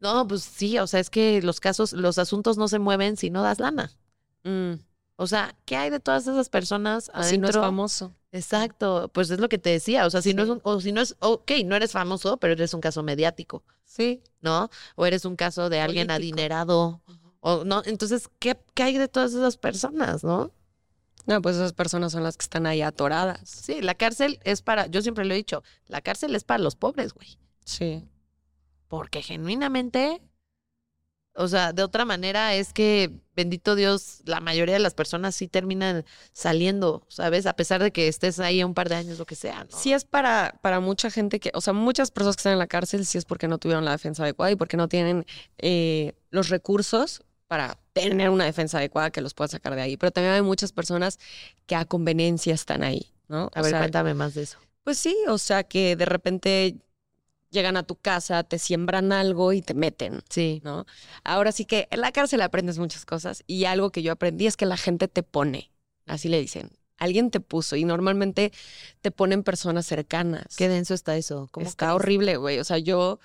[0.00, 3.30] No, pues sí, o sea, es que los casos, los asuntos no se mueven si
[3.30, 3.92] no das lana.
[4.44, 4.74] Mm.
[5.16, 8.14] O sea, ¿qué hay de todas esas personas si no es famoso.
[8.32, 10.92] Exacto, pues es lo que te decía, o sea, si no es un, o si
[10.92, 14.22] no es, ok, no eres famoso, pero eres un caso mediático, Sí.
[14.42, 14.68] ¿no?
[14.94, 16.34] O eres un caso de alguien Político.
[16.34, 17.00] adinerado,
[17.40, 20.50] o no, entonces, ¿qué, qué hay de todas esas personas, no?
[21.26, 23.40] No, pues esas personas son las que están ahí atoradas.
[23.48, 26.76] Sí, la cárcel es para, yo siempre lo he dicho, la cárcel es para los
[26.76, 28.04] pobres, güey, Sí.
[28.88, 30.22] porque genuinamente,
[31.36, 35.48] o sea, de otra manera es que, bendito Dios, la mayoría de las personas sí
[35.48, 37.46] terminan saliendo, ¿sabes?
[37.46, 39.76] A pesar de que estés ahí un par de años, lo que sea, ¿no?
[39.76, 42.66] Sí es para, para mucha gente que, o sea, muchas personas que están en la
[42.66, 45.26] cárcel sí es porque no tuvieron la defensa adecuada y porque no tienen
[45.58, 49.96] eh, los recursos para tener una defensa adecuada que los pueda sacar de ahí.
[49.96, 51.18] Pero también hay muchas personas
[51.66, 53.50] que a conveniencia están ahí, ¿no?
[53.54, 54.58] A O ver, sea, cuéntame más de eso.
[54.84, 56.76] Pues sí, o sea, que de repente
[57.50, 60.22] llegan a tu casa, te siembran algo y te meten.
[60.28, 60.60] Sí.
[60.64, 60.86] ¿no?
[61.24, 64.56] Ahora sí que en la cárcel aprendes muchas cosas y algo que yo aprendí es
[64.56, 65.70] que la gente te pone,
[66.06, 66.70] así le dicen.
[66.98, 68.52] Alguien te puso y normalmente
[69.02, 70.56] te ponen personas cercanas.
[70.56, 71.48] Qué denso está eso.
[71.50, 72.58] ¿Cómo Está horrible, güey.
[72.58, 73.20] O sea, yo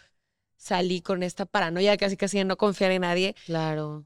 [0.57, 3.35] salí con esta paranoia casi casi de no confiar en nadie.
[3.45, 4.05] Claro.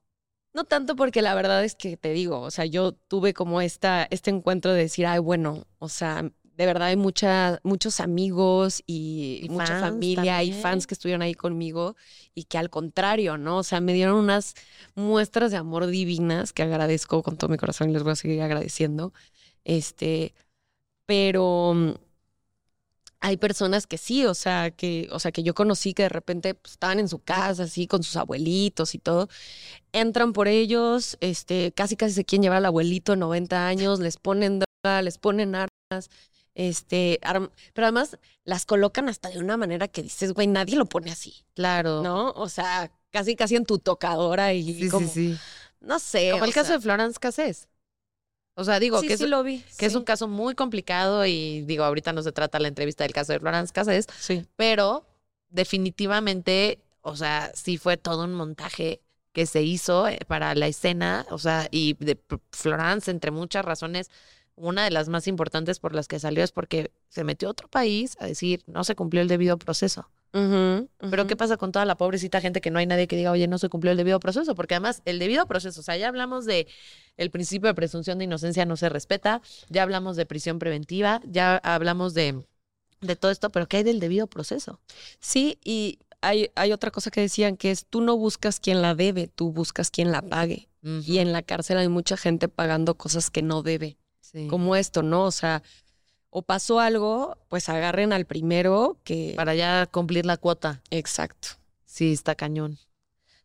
[0.53, 4.07] No tanto porque la verdad es que te digo, o sea, yo tuve como esta,
[4.09, 9.41] este encuentro de decir, ay, bueno, o sea, de verdad hay mucha, muchos amigos y,
[9.43, 10.61] Y mucha familia y también.
[10.61, 11.95] fans que estuvieron ahí conmigo
[12.33, 13.57] y que al contrario, ¿no?
[13.57, 14.55] O sea, me dieron unas
[14.95, 18.41] muestras de amor divinas que agradezco con todo mi corazón y les voy a seguir
[18.41, 19.13] agradeciendo.
[19.65, 20.33] Este,
[21.05, 21.91] pero mm,
[23.21, 26.53] hay personas que sí, o sea, que, o sea, que yo conocí que de repente
[26.53, 29.29] pues, estaban en su casa, así, con sus abuelitos y todo.
[29.93, 34.17] Entran por ellos, este, casi casi se quieren llevar al abuelito de 90 años, les
[34.17, 36.09] ponen droga, les ponen armas,
[36.55, 37.19] este,
[37.73, 41.45] pero además las colocan hasta de una manera que dices, güey, nadie lo pone así,
[41.53, 42.01] Claro.
[42.01, 42.31] ¿no?
[42.31, 45.39] O sea, casi casi en tu tocadora y Sí, como, sí, sí.
[45.81, 46.31] no sé.
[46.31, 47.67] Como el caso de Florence Cassés.
[48.57, 49.63] O sea, digo sí, que, sí es, lo vi.
[49.77, 53.11] que es un caso muy complicado y digo, ahorita no se trata la entrevista del
[53.11, 54.45] caso de Florence Cassés, Sí.
[54.55, 55.05] pero
[55.49, 59.01] definitivamente, o sea, sí fue todo un montaje
[59.33, 62.17] que se hizo eh, para la escena, o sea, y de
[62.51, 64.09] Florence, entre muchas razones,
[64.55, 67.67] una de las más importantes por las que salió es porque se metió a otro
[67.67, 70.09] país a decir, no se cumplió el debido proceso.
[70.31, 71.27] Pero.
[71.27, 73.57] ¿qué pasa con toda la pobrecita gente que no hay nadie que diga, oye, no
[73.57, 74.53] se cumplió el debido proceso?
[74.53, 76.67] Porque además el debido proceso, o sea, ya hablamos de
[77.15, 81.55] el principio de presunción de inocencia no se respeta, ya hablamos de prisión preventiva, ya
[81.57, 82.43] hablamos de,
[82.99, 84.81] de todo esto, pero ¿qué hay del debido proceso?
[85.21, 88.93] Sí, y hay, hay otra cosa que decían que es tú no buscas quien la
[88.93, 90.69] debe, tú buscas quien la pague.
[91.03, 93.97] Y en la cárcel hay mucha gente pagando cosas que no debe,
[94.35, 94.47] Sí.
[94.47, 95.23] como esto, ¿no?
[95.23, 95.63] O sea,
[96.29, 99.33] o pasó algo, pues agarren al primero que...
[99.37, 100.81] Para ya cumplir la cuota.
[100.91, 101.47] Exacto.
[101.85, 102.77] Sí, está cañón.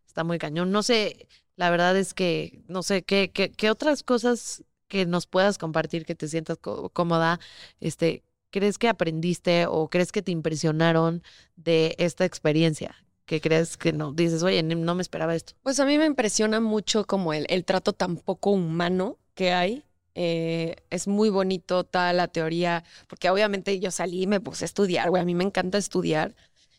[0.04, 0.72] Está muy cañón.
[0.72, 5.28] No sé, la verdad es que, no sé, ¿qué, qué, qué otras cosas que nos
[5.28, 7.38] puedas compartir que te sientas có- cómoda,
[7.78, 11.22] este, crees que aprendiste o crees que te impresionaron
[11.54, 12.96] de esta experiencia?
[13.26, 15.52] Que crees que no, dices, oye, no me esperaba esto.
[15.62, 19.84] Pues a mí me impresiona mucho como el, el trato tan poco humano que hay.
[20.14, 24.66] Eh, es muy bonito toda la teoría, porque obviamente yo salí y me puse a
[24.66, 26.34] estudiar, güey, a mí me encanta estudiar.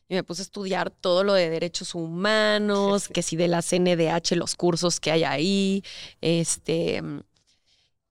[0.10, 4.36] Y me puse a estudiar todo lo de derechos humanos, que si de la CNDH,
[4.36, 5.84] los cursos que hay ahí.
[6.20, 7.02] Este.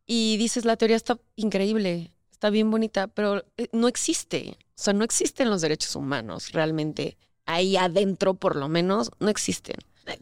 [0.06, 4.56] Y dices, la teoría está increíble, está bien bonita, pero eh, no existe.
[4.80, 7.18] O sea, no existen los derechos humanos realmente.
[7.44, 9.76] Ahí adentro, por lo menos, no existen.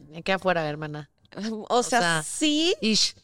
[0.09, 1.09] Me queda afuera, hermana.
[1.69, 3.15] O sea, sea, sí, Ish.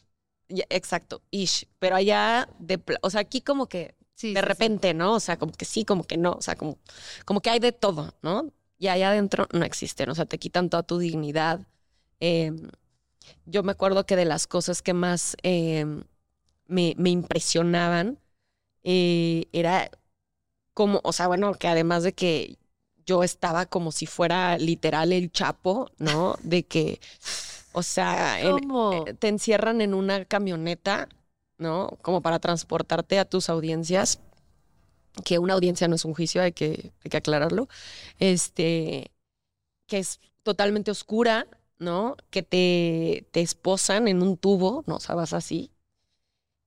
[0.48, 4.48] Exacto, ish, pero allá, de, o sea, aquí como que Sí, de sí, sí.
[4.48, 5.14] repente, ¿no?
[5.14, 6.78] O sea, como que sí, como que no, o sea, como,
[7.26, 8.50] como que hay de todo, ¿no?
[8.78, 11.60] Y allá adentro no existen, o sea, te quitan toda tu dignidad.
[12.20, 12.52] Eh,
[13.46, 15.86] yo me acuerdo que de las cosas que más eh,
[16.66, 18.18] me, me impresionaban
[18.84, 19.90] eh, era
[20.74, 22.58] como, o sea, bueno, que además de que
[23.06, 26.36] yo estaba como si fuera literal el chapo, ¿no?
[26.42, 27.00] De que,
[27.76, 28.54] o sea, eh,
[29.18, 31.10] te encierran en una camioneta,
[31.58, 31.98] ¿no?
[32.00, 34.18] Como para transportarte a tus audiencias,
[35.26, 37.68] que una audiencia no es un juicio, hay que, hay que aclararlo,
[38.18, 39.12] este,
[39.86, 41.46] que es totalmente oscura,
[41.78, 42.16] ¿no?
[42.30, 44.96] Que te, te esposan en un tubo, ¿no?
[44.96, 45.70] O sea, vas así,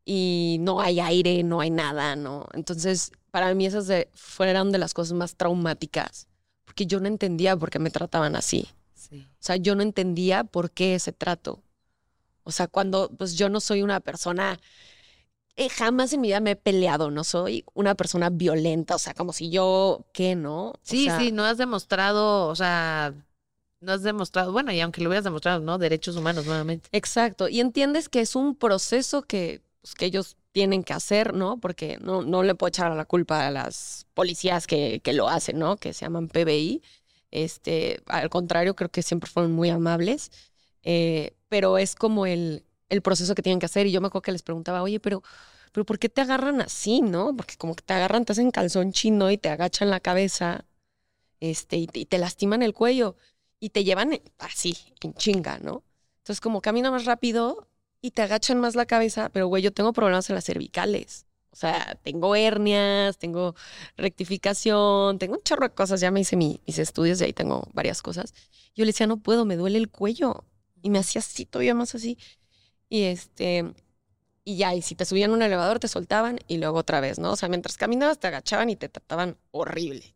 [0.06, 2.48] y no hay aire, no hay nada, ¿no?
[2.54, 6.28] Entonces, para mí esas de, fueron de las cosas más traumáticas,
[6.66, 8.70] porque yo no entendía por qué me trataban así.
[9.10, 9.28] Sí.
[9.32, 11.64] O sea, yo no entendía por qué ese trato.
[12.44, 14.60] O sea, cuando pues yo no soy una persona,
[15.56, 19.14] eh, jamás en mi vida me he peleado, no soy una persona violenta, o sea,
[19.14, 20.70] como si yo, ¿qué no?
[20.72, 23.14] O Sí, sea, sí, no has demostrado, o sea,
[23.82, 25.78] no has demostrado, bueno, y aunque lo hubieras demostrado, ¿no?
[25.78, 26.90] Derechos humanos nuevamente.
[26.92, 27.50] Exacto.
[27.50, 31.60] Y entiendes que es un proceso que, pues, que ellos tienen que hacer, ¿no?
[31.60, 35.60] Porque no, no le puedo echar la culpa a las policías que, que lo hacen,
[35.60, 35.78] ¿no?
[35.78, 36.82] Que se llaman PBI.
[37.32, 40.32] Este, al contrario, creo que siempre fueron muy amables.
[40.84, 43.88] Eh, pero es como el, el proceso que tienen que hacer.
[43.88, 45.24] Y yo me acuerdo que les preguntaba, oye, pero,
[45.72, 47.36] pero ¿por qué te agarran así, no?
[47.36, 50.66] Porque como que te agarran, te hacen calzón chino y te agachan la cabeza,
[51.40, 53.16] este, y te, y te lastiman el cuello
[53.60, 55.84] y te llevan así, en chinga, ¿no?
[56.20, 57.68] Entonces, como camina más rápido
[58.02, 61.26] y te agachan más la cabeza, pero güey, yo tengo problemas en las cervicales.
[61.60, 63.54] O sea, tengo hernias, tengo
[63.98, 66.00] rectificación, tengo un chorro de cosas.
[66.00, 68.34] Ya me hice mi- mis estudios y ahí tengo varias cosas.
[68.76, 70.46] Yo le decía, no puedo, me duele el cuello.
[70.82, 72.18] Y me hacía así, todavía más así.
[72.90, 73.74] Y este,
[74.46, 77.32] y ya, y si te subían un elevador, te soltaban y luego otra vez, ¿no?
[77.34, 80.16] O sea, mientras caminabas, te agachaban y te trataban horrible.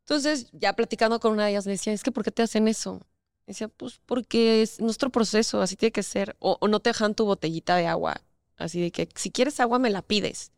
[0.00, 2.66] Entonces, ya platicando con una de ellas, le decía, es que ¿por qué te hacen
[2.68, 3.00] eso?
[3.46, 6.36] Decía, pues porque es nuestro proceso, así tiene que ser.
[6.38, 8.20] O, o no te dejan tu botellita de agua.
[8.58, 10.52] Así de que si quieres agua, me la pides.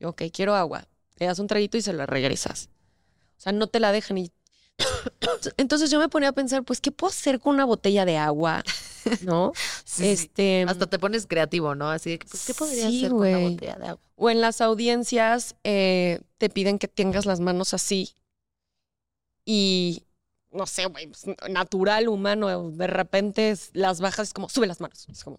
[0.00, 0.88] Yo, ok, quiero agua.
[1.18, 2.68] Le das un traguito y se la regresas.
[3.38, 4.18] O sea, no te la dejan.
[4.18, 4.32] Y...
[5.56, 8.64] Entonces yo me ponía a pensar, pues, ¿qué puedo hacer con una botella de agua?
[9.22, 9.52] ¿No?
[9.84, 10.08] Sí, sí.
[10.08, 11.90] este, Hasta te pones creativo, ¿no?
[11.90, 14.02] Así de que, pues, ¿qué podría Sí, hacer con una botella de agua?
[14.16, 18.16] O en las audiencias eh, te piden que tengas las manos así.
[19.44, 20.02] Y
[20.50, 25.06] no sé, güey, pues, natural, humano, de repente las bajas es como, sube las manos.
[25.08, 25.38] Es como.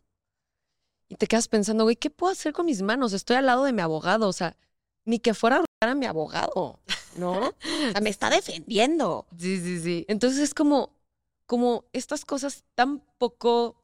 [1.10, 3.14] Y te quedas pensando, güey, ¿qué puedo hacer con mis manos?
[3.14, 4.58] Estoy al lado de mi abogado, o sea,
[5.06, 6.80] ni que fuera a rogar a mi abogado,
[7.16, 7.32] ¿no?
[7.40, 9.26] O sea, me está defendiendo.
[9.38, 10.06] Sí, sí, sí.
[10.10, 10.92] Entonces es como,
[11.46, 13.82] como estas cosas tan poco,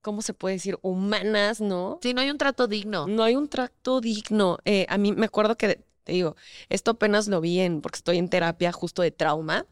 [0.00, 0.78] ¿cómo se puede decir?
[0.80, 1.98] Humanas, ¿no?
[2.02, 3.06] Sí, no hay un trato digno.
[3.06, 4.58] No hay un trato digno.
[4.64, 6.34] Eh, a mí me acuerdo que, te digo,
[6.70, 9.66] esto apenas lo vi en, porque estoy en terapia justo de trauma,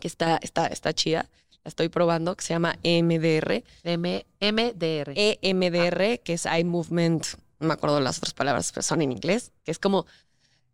[0.00, 1.30] que está, está, está chida.
[1.64, 3.62] La estoy probando, que se llama EMDR.
[3.84, 5.12] M MDR.
[5.14, 7.26] EMDR, que es Eye Movement,
[7.58, 10.06] no me acuerdo las otras palabras, pero son en inglés, que es como,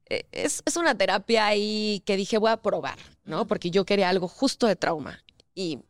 [0.09, 3.46] eh, es, es una terapia ahí que dije voy a probar, ¿no?
[3.49, 5.20] Porque yo quería algo justo de trauma.
[5.55, 5.81] Y,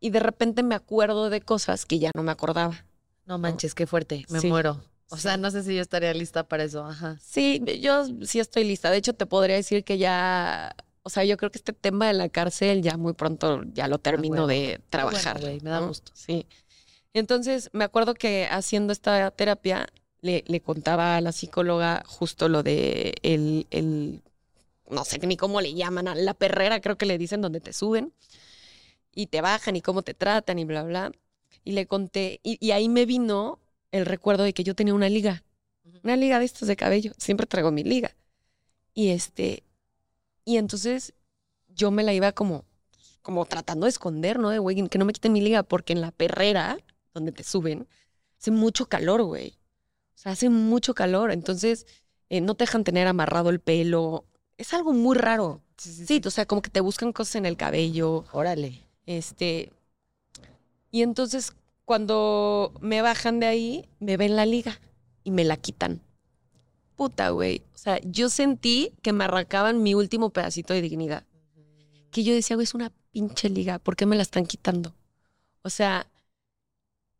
[0.00, 2.84] y de repente me acuerdo de cosas que ya no me acordaba.
[3.26, 4.24] No manches, qué fuerte.
[4.30, 4.48] Me Sí.
[4.48, 4.82] muero.
[5.10, 6.84] O sea, no sé si yo estaría lista para eso.
[6.84, 7.18] Ajá.
[7.22, 8.90] Sí, yo sí estoy lista.
[8.90, 10.74] De hecho, te podría decir que ya,
[11.08, 13.98] o sea, yo creo que este tema de la cárcel ya muy pronto ya lo
[13.98, 14.46] termino bueno.
[14.46, 15.40] de trabajar.
[15.40, 15.88] güey, me da ¿no?
[15.88, 16.12] gusto.
[16.14, 16.44] Sí.
[17.14, 19.86] Entonces, me acuerdo que haciendo esta terapia,
[20.20, 24.20] le, le contaba a la psicóloga justo lo de el, el,
[24.90, 27.72] no sé ni cómo le llaman, a la perrera creo que le dicen donde te
[27.72, 28.12] suben
[29.14, 31.10] y te bajan y cómo te tratan y bla, bla.
[31.64, 33.60] Y le conté, y, y ahí me vino
[33.92, 35.42] el recuerdo de que yo tenía una liga,
[36.04, 38.14] una liga de estas de cabello, siempre traigo mi liga.
[38.92, 39.62] Y este,
[40.48, 41.12] y entonces
[41.66, 42.64] yo me la iba como,
[43.20, 44.48] como tratando de esconder, ¿no?
[44.48, 46.78] De, güey, que no me quiten mi liga, porque en la perrera,
[47.12, 47.86] donde te suben,
[48.38, 49.58] hace mucho calor, güey.
[50.14, 51.32] O sea, hace mucho calor.
[51.32, 51.86] Entonces,
[52.30, 54.24] eh, no te dejan tener amarrado el pelo.
[54.56, 55.60] Es algo muy raro.
[55.76, 58.24] Sí, Sí, o sea, como que te buscan cosas en el cabello.
[58.32, 58.86] Órale.
[59.04, 59.70] Este.
[60.90, 61.52] Y entonces,
[61.84, 64.80] cuando me bajan de ahí, me ven la liga
[65.24, 66.00] y me la quitan.
[66.96, 67.60] Puta, güey.
[67.78, 71.24] O sea, yo sentí que me arrancaban mi último pedacito de dignidad.
[72.10, 73.78] Que yo decía, güey, es una pinche liga.
[73.78, 74.96] ¿Por qué me la están quitando?
[75.62, 76.10] O sea.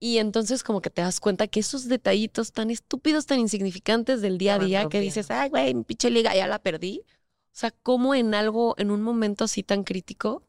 [0.00, 4.36] Y entonces, como que te das cuenta que esos detallitos tan estúpidos, tan insignificantes del
[4.36, 7.04] día a día, que dices, ay, güey, mi pinche liga ya la perdí.
[7.06, 10.42] O sea, cómo en algo, en un momento así tan crítico,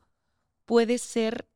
[0.65, 1.47] puede ser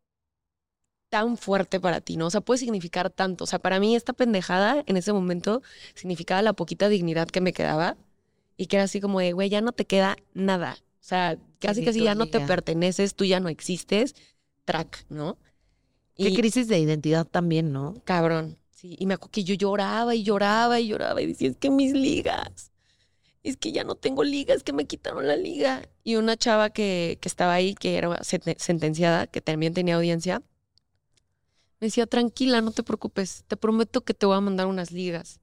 [1.09, 2.27] tan fuerte para ti, ¿no?
[2.27, 3.45] O sea, puede significar tanto.
[3.45, 5.63] O sea, para mí esta pendejada en ese momento
[5.95, 7.97] significaba la poquita dignidad que me quedaba
[8.63, 10.77] y que era así como de, güey, ya no te queda nada.
[10.79, 14.15] O sea, casi casi ya no te perteneces, tú ya no existes.
[14.65, 15.37] Track, ¿no?
[16.19, 17.93] Qué Y crisis de identidad también, ¿no?
[18.03, 18.57] cabrón.
[18.71, 21.69] Sí, y me acuerdo que yo lloraba y lloraba y lloraba y decía, es que
[21.69, 22.71] mis ligas,
[23.43, 25.83] es que ya no tengo liga, es que me quitaron la liga.
[26.03, 30.41] Y una chava que, que estaba ahí, que era senten- sentenciada, que también tenía audiencia,
[31.79, 35.39] me decía, tranquila, no te preocupes, te prometo que te voy a mandar unas ligas.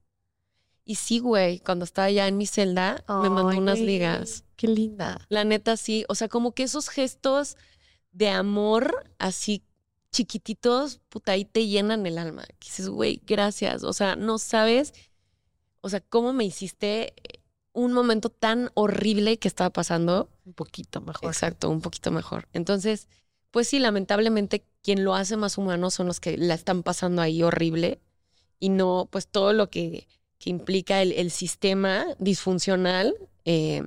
[0.83, 4.43] Y sí, güey, cuando estaba ya en mi celda, me mandó unas ligas.
[4.55, 5.25] Qué linda.
[5.29, 6.05] La neta, sí.
[6.09, 7.57] O sea, como que esos gestos
[8.11, 9.63] de amor así
[10.11, 12.43] chiquititos, puta, ahí te llenan el alma.
[12.59, 13.83] Que dices, güey, gracias.
[13.83, 14.93] O sea, no sabes,
[15.81, 17.13] o sea, cómo me hiciste
[17.73, 20.29] un momento tan horrible que estaba pasando.
[20.45, 21.29] Un poquito mejor.
[21.29, 22.47] Exacto, un poquito mejor.
[22.53, 23.07] Entonces,
[23.51, 27.43] pues sí, lamentablemente quien lo hace más humano son los que la están pasando ahí
[27.43, 28.01] horrible
[28.59, 30.07] y no, pues todo lo que,
[30.41, 33.15] que implica el, el sistema disfuncional.
[33.45, 33.83] eh,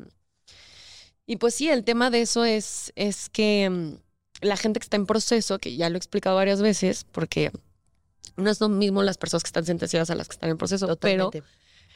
[1.27, 3.95] y pues sí, el tema de eso es, es que mm,
[4.43, 7.51] la gente que está en proceso, que ya lo he explicado varias veces, porque
[8.37, 10.97] no es lo mismo las personas que están sentenciadas a las que están en proceso,
[10.97, 11.31] pero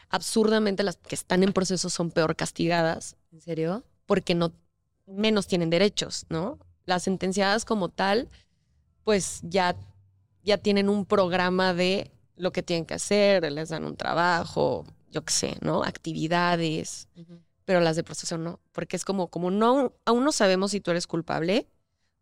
[0.08, 3.84] absurdamente las que están en proceso son peor castigadas ¿En serio?
[4.06, 4.52] porque no
[5.06, 6.58] menos tienen derechos, ¿no?
[6.86, 8.28] Las sentenciadas como tal,
[9.04, 9.76] pues ya,
[10.42, 15.24] ya tienen un programa de lo que tienen que hacer, les dan un trabajo, yo
[15.24, 15.82] qué sé, ¿no?
[15.82, 17.08] Actividades,
[17.64, 20.90] pero las de proceso no, porque es como, como no, aún no sabemos si tú
[20.90, 21.68] eres culpable,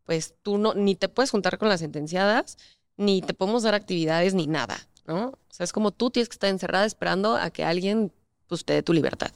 [0.04, 2.56] pues tú no, ni te puedes juntar con las sentenciadas,
[2.96, 4.76] ni te podemos dar actividades, ni nada,
[5.06, 5.28] ¿no?
[5.28, 8.12] O sea, es como tú tienes que estar encerrada esperando a que alguien,
[8.46, 9.30] pues, te dé tu libertad.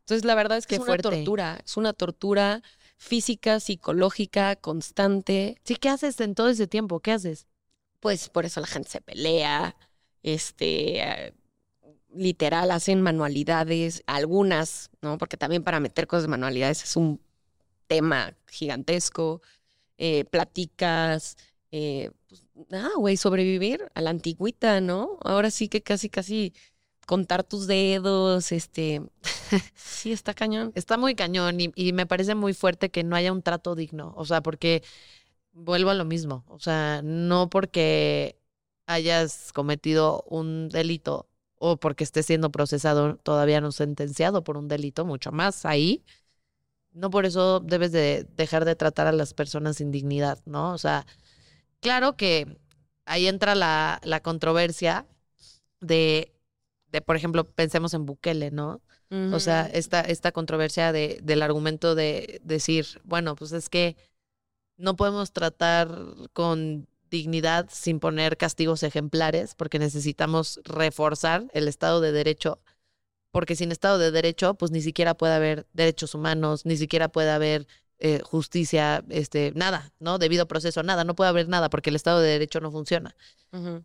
[0.00, 2.62] Entonces, la verdad es que es una tortura, es una tortura
[2.96, 5.56] física, psicológica, constante.
[5.64, 7.00] Sí, ¿qué haces en todo ese tiempo?
[7.00, 7.46] ¿Qué haces?
[8.04, 9.74] Pues por eso la gente se pelea,
[10.22, 11.32] este, eh,
[12.14, 15.16] literal, hacen manualidades, algunas, ¿no?
[15.16, 17.18] Porque también para meter cosas de manualidades es un
[17.86, 19.40] tema gigantesco.
[19.96, 21.38] Eh, platicas,
[21.72, 22.10] eh,
[22.68, 25.16] nada, güey, sobrevivir a la antigüita, ¿no?
[25.22, 26.52] Ahora sí que casi, casi
[27.06, 29.00] contar tus dedos, este,
[29.74, 30.72] sí, está cañón.
[30.74, 34.12] Está muy cañón y me parece muy fuerte que no haya un trato digno.
[34.18, 34.82] O sea, porque
[35.54, 36.44] vuelvo a lo mismo.
[36.48, 38.38] O sea, no porque
[38.86, 45.04] hayas cometido un delito o porque estés siendo procesado, todavía no sentenciado por un delito,
[45.06, 46.04] mucho más ahí.
[46.92, 50.72] No por eso debes de dejar de tratar a las personas sin dignidad, ¿no?
[50.72, 51.06] O sea,
[51.80, 52.58] claro que
[53.06, 55.06] ahí entra la, la controversia
[55.80, 56.32] de,
[56.88, 58.80] de, por ejemplo, pensemos en Bukele, ¿no?
[59.32, 63.96] O sea, esta, esta controversia de, del argumento de decir, bueno, pues es que
[64.76, 65.88] no podemos tratar
[66.32, 72.60] con dignidad sin poner castigos ejemplares, porque necesitamos reforzar el Estado de Derecho,
[73.30, 77.30] porque sin Estado de Derecho, pues ni siquiera puede haber derechos humanos, ni siquiera puede
[77.30, 77.66] haber
[77.98, 80.18] eh, justicia, este, nada, ¿no?
[80.18, 83.14] Debido proceso, nada, no puede haber nada, porque el Estado de Derecho no funciona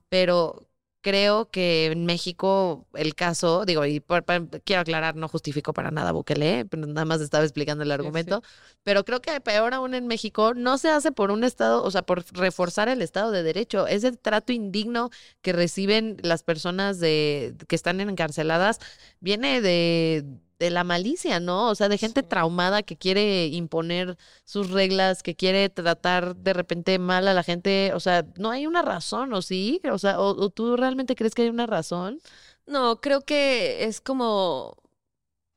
[0.09, 0.68] pero
[1.01, 4.25] creo que en México el caso, digo, y por-
[4.63, 8.41] quiero aclarar, no justifico para nada Bukele, pero nada más estaba explicando el argumento,
[8.83, 12.01] pero creo que peor aún en México no se hace por un Estado, o sea,
[12.03, 15.09] por reforzar el Estado de Derecho, ese trato indigno
[15.41, 18.79] que reciben las personas de que están encarceladas
[19.19, 20.25] viene de
[20.59, 21.69] de la malicia, ¿no?
[21.69, 22.27] O sea, de gente Sí.
[22.27, 27.93] traumada que quiere imponer sus reglas, que quiere tratar de repente mal a la gente,
[27.95, 29.81] o sea, no hay una razón, ¿o sí?
[29.91, 32.19] O sea, ¿o, o tú realmente crees que hay una razón?
[32.65, 34.75] No, creo que es como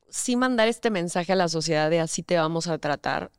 [0.09, 3.31] sí mandar este mensaje a la sociedad de así te vamos a tratar.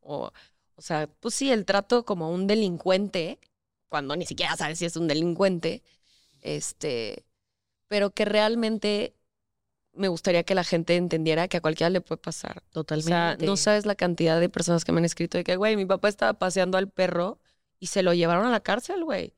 [0.00, 0.30] O,
[0.76, 3.38] o sea, pues sí, el trato como un delincuente,
[3.88, 5.82] cuando ni siquiera sabes si es un delincuente,
[6.42, 7.24] este,
[7.88, 9.14] pero que realmente
[9.94, 12.62] me gustaría que la gente entendiera que a cualquiera le puede pasar.
[12.70, 13.08] O Totalmente.
[13.08, 15.86] sea, no sabes la cantidad de personas que me han escrito de que, güey, mi
[15.86, 17.38] papá estaba paseando al perro
[17.78, 19.34] y se lo llevaron a la cárcel, güey.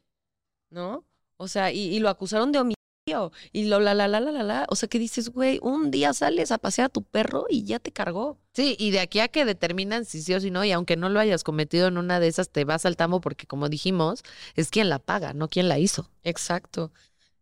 [0.70, 1.04] ¿No?
[1.36, 3.32] O sea, y, y lo acusaron de homicidio.
[3.52, 4.66] Y lo la la la la la la.
[4.70, 7.78] O sea, que dices, güey, un día sales a pasear a tu perro y ya
[7.78, 8.38] te cargó.
[8.54, 11.10] Sí, y de aquí a que determinan si sí o si no, y aunque no
[11.10, 14.22] lo hayas cometido en una de esas, te vas al tambo porque, como dijimos,
[14.54, 16.10] es quien la paga, no quien la hizo.
[16.22, 16.92] Exacto.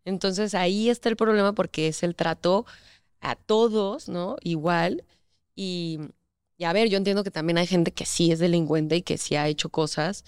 [0.04, 2.66] Entonces ahí está el problema porque es el trato
[3.22, 4.36] a todos, ¿no?
[4.42, 5.04] Igual.
[5.54, 6.00] Y,
[6.58, 9.16] y a ver, yo entiendo que también hay gente que sí es delincuente y que
[9.16, 10.24] sí ha hecho cosas,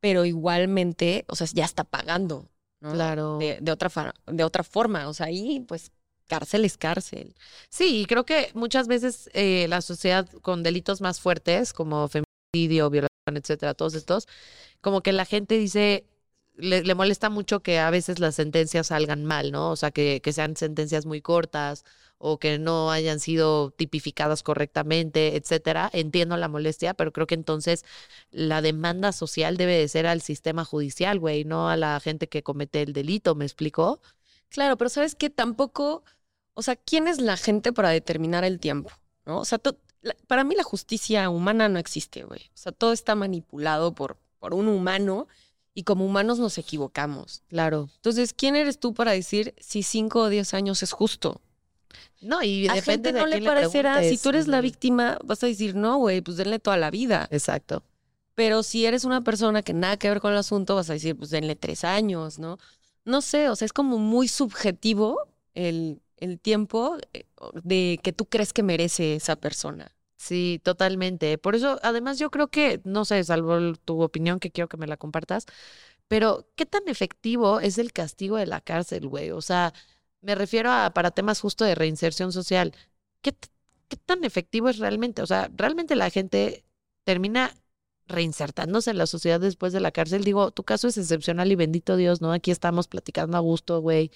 [0.00, 2.48] pero igualmente, o sea, ya está pagando,
[2.80, 2.92] ¿no?
[2.92, 3.38] Claro.
[3.38, 5.08] De, de otra, de otra forma.
[5.08, 5.92] O sea, ahí, pues,
[6.26, 7.34] cárcel es cárcel.
[7.68, 12.88] Sí, y creo que muchas veces eh, la sociedad con delitos más fuertes, como feminicidio,
[12.88, 14.26] violación, etcétera, todos estos,
[14.80, 16.06] como que la gente dice,
[16.56, 19.70] le, le molesta mucho que a veces las sentencias salgan mal, ¿no?
[19.70, 21.84] O sea, que, que sean sentencias muy cortas
[22.22, 25.88] o que no hayan sido tipificadas correctamente, etcétera.
[25.92, 27.84] Entiendo la molestia, pero creo que entonces
[28.30, 32.42] la demanda social debe de ser al sistema judicial, güey, no a la gente que
[32.42, 34.00] comete el delito, ¿me explicó?
[34.50, 36.04] Claro, pero sabes que tampoco,
[36.54, 38.90] o sea, ¿quién es la gente para determinar el tiempo?
[39.24, 39.40] ¿No?
[39.40, 42.40] O sea, to- la- para mí la justicia humana no existe, güey.
[42.54, 45.26] O sea, todo está manipulado por, por un humano
[45.74, 47.42] y como humanos nos equivocamos.
[47.48, 47.88] Claro.
[47.96, 51.40] Entonces, ¿quién eres tú para decir si cinco o diez años es justo?
[52.20, 55.42] No, y A depende gente de no le parecerá, si tú eres la víctima, vas
[55.42, 57.28] a decir, no, güey, pues denle toda la vida.
[57.30, 57.82] Exacto.
[58.34, 61.16] Pero si eres una persona que nada que ver con el asunto, vas a decir,
[61.16, 62.58] pues denle tres años, ¿no?
[63.04, 67.24] No sé, o sea, es como muy subjetivo el, el tiempo eh,
[67.64, 69.90] de que tú crees que merece esa persona.
[70.16, 71.38] Sí, totalmente.
[71.38, 74.86] Por eso, además, yo creo que, no sé, salvo tu opinión, que quiero que me
[74.86, 75.46] la compartas,
[76.08, 79.30] pero ¿qué tan efectivo es el castigo de la cárcel, güey?
[79.30, 79.72] O sea,
[80.22, 82.74] me refiero a para temas justo de reinserción social.
[83.22, 83.34] ¿Qué,
[83.88, 85.22] qué tan efectivo es realmente?
[85.22, 86.64] O sea, realmente la gente
[87.04, 87.54] termina
[88.06, 90.24] reinsertándose en la sociedad después de la cárcel.
[90.24, 92.32] Digo, tu caso es excepcional y bendito Dios, ¿no?
[92.32, 94.10] Aquí estamos platicando a gusto, güey.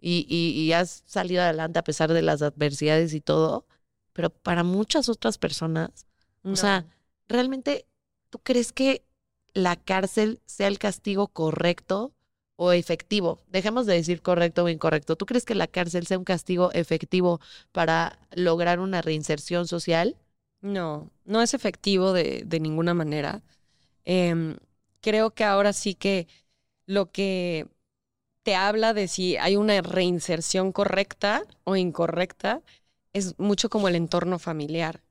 [0.00, 3.66] y, y, y has salido adelante a pesar de las adversidades y todo,
[4.12, 6.06] pero para muchas otras personas,
[6.42, 6.86] o sea,
[7.28, 7.86] realmente,
[8.30, 9.04] ¿tú crees que
[9.52, 12.12] la cárcel sea el castigo correcto
[12.56, 13.38] o efectivo?
[13.48, 15.16] Dejemos de decir correcto o incorrecto.
[15.16, 17.40] ¿Tú crees que la cárcel sea un castigo efectivo
[17.72, 20.16] para lograr una reinserción social?
[20.60, 23.42] No, no es efectivo de, de ninguna manera.
[24.04, 24.56] Em,
[25.00, 26.26] creo que ahora sí que
[26.86, 27.68] lo que
[28.42, 32.62] te habla de si hay una reinserción correcta o incorrecta
[33.12, 35.02] es mucho como el entorno familiar.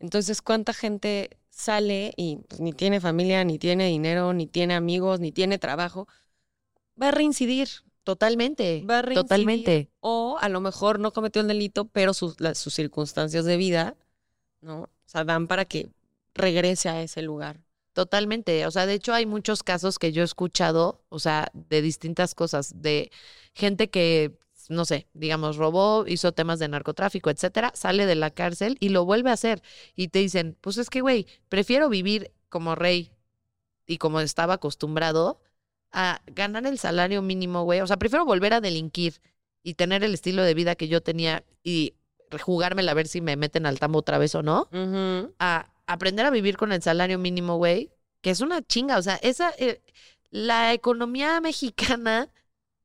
[0.00, 5.20] Entonces, ¿cuánta gente sale y pues, ni tiene familia, ni tiene dinero, ni tiene amigos,
[5.20, 6.08] ni tiene trabajo?
[7.00, 7.68] Va a reincidir.
[8.04, 8.84] Totalmente.
[8.88, 9.22] Va a reincidir.
[9.24, 9.90] Totalmente.
[10.00, 13.96] O a lo mejor no cometió el delito, pero sus, las- sus circunstancias de vida,
[14.60, 14.82] ¿no?
[14.82, 15.90] O sea, dan para que
[16.34, 17.60] regrese a ese lugar.
[17.92, 18.66] Totalmente.
[18.66, 22.34] O sea, de hecho hay muchos casos que yo he escuchado, o sea, de distintas
[22.34, 23.10] cosas, de
[23.52, 24.38] gente que,
[24.68, 29.04] no sé, digamos, robó, hizo temas de narcotráfico, etcétera, sale de la cárcel y lo
[29.04, 29.62] vuelve a hacer.
[29.96, 33.10] Y te dicen, pues es que, güey, prefiero vivir como rey
[33.86, 35.40] y como estaba acostumbrado
[35.92, 37.80] a ganar el salario mínimo, güey.
[37.80, 39.20] O sea, prefiero volver a delinquir
[39.62, 41.94] y tener el estilo de vida que yo tenía y
[42.38, 44.68] jugármela a ver si me meten al tambo otra vez o no
[45.38, 48.98] a aprender a vivir con el salario mínimo, güey, que es una chinga.
[48.98, 49.82] O sea, esa, eh,
[50.30, 52.28] la economía mexicana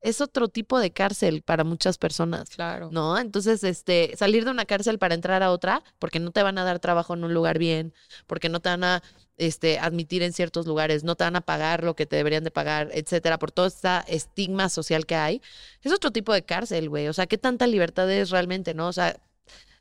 [0.01, 2.49] es otro tipo de cárcel para muchas personas.
[2.49, 2.89] Claro.
[2.91, 3.18] ¿no?
[3.18, 6.64] Entonces, este, salir de una cárcel para entrar a otra, porque no te van a
[6.64, 7.93] dar trabajo en un lugar bien,
[8.28, 9.03] porque no te van a
[9.38, 12.52] este, admitir en ciertos lugares, no te van a pagar lo que te deberían de
[12.52, 15.42] pagar, etcétera, por todo este estigma social que hay,
[15.82, 17.08] es otro tipo de cárcel, güey.
[17.08, 18.88] O sea, ¿qué tanta libertad es realmente, no?
[18.88, 19.20] O sea,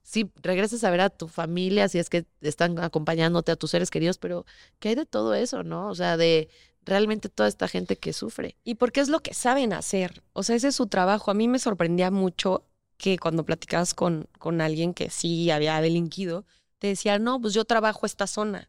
[0.02, 3.90] sí, regresas a ver a tu familia, si es que están acompañándote a tus seres
[3.90, 4.46] queridos, pero
[4.78, 5.88] ¿qué hay de todo eso, no?
[5.88, 6.48] O sea, de
[6.84, 8.56] realmente toda esta gente que sufre.
[8.64, 10.22] Y porque es lo que saben hacer.
[10.32, 11.30] O sea, ese es su trabajo.
[11.30, 12.66] A mí me sorprendía mucho
[12.98, 16.44] que cuando platicabas con, con alguien que sí había delinquido,
[16.78, 18.68] te decía, no, pues yo trabajo esta zona,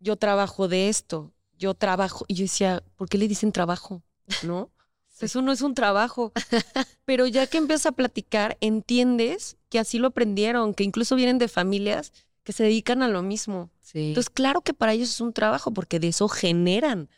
[0.00, 2.24] yo trabajo de esto, yo trabajo.
[2.28, 4.02] Y yo decía, ¿por qué le dicen trabajo?
[4.42, 4.70] ¿No?
[5.20, 6.32] Eso no es un trabajo.
[7.04, 11.48] Pero ya que empiezas a platicar, entiendes que así lo aprendieron, que incluso vienen de
[11.48, 12.12] familias
[12.44, 13.70] que se dedican a lo mismo.
[13.80, 14.08] Sí.
[14.08, 17.10] Entonces, claro que para ellos es un trabajo, porque de eso generan.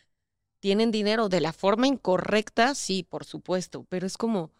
[0.59, 4.51] Tienen dinero de la forma incorrecta, sí, por supuesto, pero es como,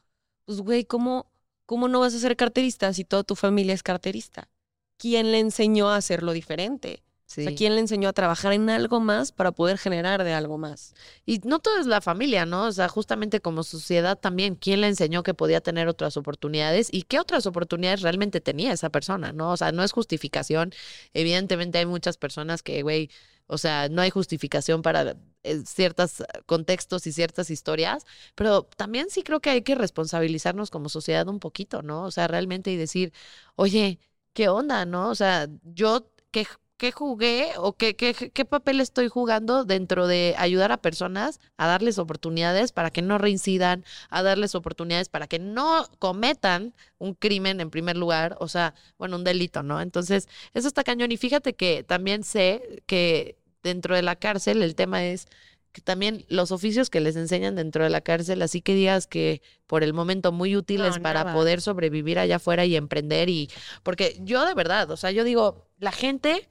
[0.45, 1.31] pues, güey, ¿cómo,
[1.65, 4.49] ¿cómo no vas a ser carterista si toda tu familia es carterista?
[4.97, 7.03] ¿Quién le enseñó a hacerlo diferente?
[7.31, 7.41] Sí.
[7.41, 10.57] O sea, ¿quién le enseñó a trabajar en algo más para poder generar de algo
[10.57, 10.93] más?
[11.25, 12.65] Y no todo es la familia, ¿no?
[12.65, 17.03] O sea, justamente como sociedad también, ¿quién le enseñó que podía tener otras oportunidades y
[17.03, 19.51] qué otras oportunidades realmente tenía esa persona, ¿no?
[19.51, 20.73] O sea, no es justificación.
[21.13, 23.09] Evidentemente hay muchas personas que, güey,
[23.47, 29.23] o sea, no hay justificación para eh, ciertos contextos y ciertas historias, pero también sí
[29.23, 32.03] creo que hay que responsabilizarnos como sociedad un poquito, ¿no?
[32.03, 33.11] O sea, realmente y decir,
[33.55, 33.99] oye,
[34.33, 35.09] ¿qué onda, no?
[35.09, 36.45] O sea, yo, ¿qué,
[36.81, 41.67] qué jugué o qué, qué, qué papel estoy jugando dentro de ayudar a personas a
[41.67, 47.61] darles oportunidades para que no reincidan, a darles oportunidades para que no cometan un crimen
[47.61, 49.79] en primer lugar, o sea, bueno, un delito, ¿no?
[49.79, 51.11] Entonces, eso está cañón.
[51.11, 55.27] Y fíjate que también sé que dentro de la cárcel el tema es
[55.73, 59.43] que también los oficios que les enseñan dentro de la cárcel, así que digas que
[59.67, 61.35] por el momento muy útiles No, para nada.
[61.35, 63.51] poder sobrevivir allá afuera y emprender y
[63.83, 66.47] porque yo de verdad, o sea, yo digo, la gente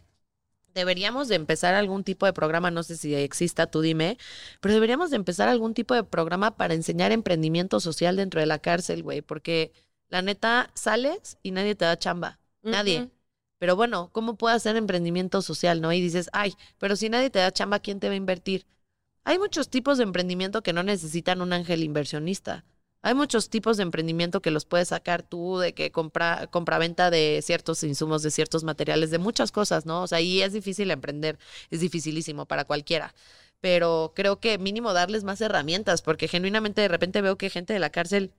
[0.74, 4.18] deberíamos de empezar algún tipo de programa, no sé si exista, tú dime,
[4.60, 8.58] pero deberíamos de empezar algún tipo de programa para enseñar emprendimiento social dentro de la
[8.58, 9.72] cárcel, güey, porque
[10.08, 13.10] la neta sales y nadie te da chamba, nadie.
[13.58, 15.92] Pero bueno, ¿cómo puedo hacer emprendimiento social, no?
[15.92, 18.66] Y dices, ay, pero si nadie te da chamba, ¿quién te va a invertir?
[19.24, 22.64] Hay muchos tipos de emprendimiento que no necesitan un ángel inversionista.
[23.02, 27.40] Hay muchos tipos de emprendimiento que los puedes sacar tú, de que compra, compraventa de
[27.42, 30.02] ciertos insumos, de ciertos materiales, de muchas cosas, ¿no?
[30.02, 31.38] O sea, y es difícil emprender,
[31.70, 33.14] es dificilísimo para cualquiera.
[33.60, 37.78] Pero creo que mínimo darles más herramientas, porque genuinamente de repente veo que gente de
[37.78, 38.32] la cárcel,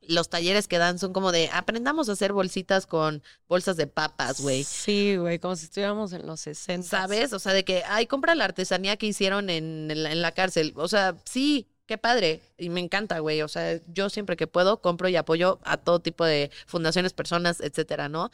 [0.00, 4.40] los talleres que dan son como de aprendamos a hacer bolsitas con bolsas de papas,
[4.40, 4.64] güey.
[4.64, 6.88] Sí, güey, como si estuviéramos en los 60.
[6.88, 7.34] ¿Sabes?
[7.34, 10.32] O sea, de que, ay, compra la artesanía que hicieron en, en la, en la
[10.32, 10.72] cárcel.
[10.76, 12.40] O sea, sí, qué padre.
[12.56, 13.42] Y me encanta, güey.
[13.42, 17.60] O sea, yo siempre que puedo compro y apoyo a todo tipo de fundaciones, personas,
[17.60, 18.30] etcétera, ¿no?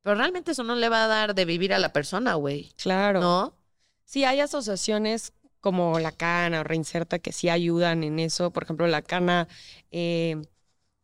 [0.00, 2.72] Pero realmente eso no le va a dar de vivir a la persona, güey.
[2.78, 3.20] Claro.
[3.20, 3.52] ¿No?
[4.06, 8.50] Sí, hay asociaciones como la Cana o Reinserta que sí ayudan en eso.
[8.50, 9.48] Por ejemplo, la Cana
[9.90, 10.40] eh,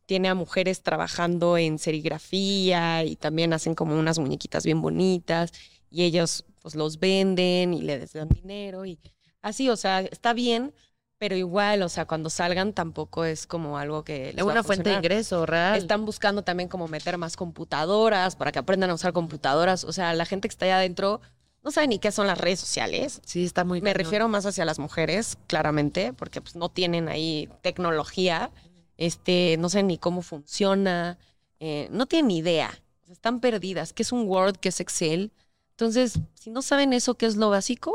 [0.06, 5.52] tiene a mujeres trabajando en serigrafía y también hacen como unas muñequitas bien bonitas
[5.90, 8.98] y ellos pues los venden y les dan dinero y
[9.42, 10.72] así, o sea, está bien,
[11.20, 14.32] pero igual, o sea, cuando salgan tampoco es como algo que...
[14.32, 15.76] les Es va a una fuente de ingreso real.
[15.76, 19.84] Están buscando también como meter más computadoras para que aprendan a usar computadoras.
[19.84, 21.20] O sea, la gente que está allá adentro
[21.62, 23.20] no sabe ni qué son las redes sociales.
[23.26, 24.04] Sí, está muy Me cañón.
[24.06, 28.50] refiero más hacia las mujeres, claramente, porque pues, no tienen ahí tecnología,
[28.96, 31.18] este, no saben ni cómo funciona,
[31.58, 32.70] eh, no tienen ni idea,
[33.10, 35.32] están perdidas, qué es un Word, qué es Excel.
[35.72, 37.92] Entonces, si no saben eso, qué es lo básico,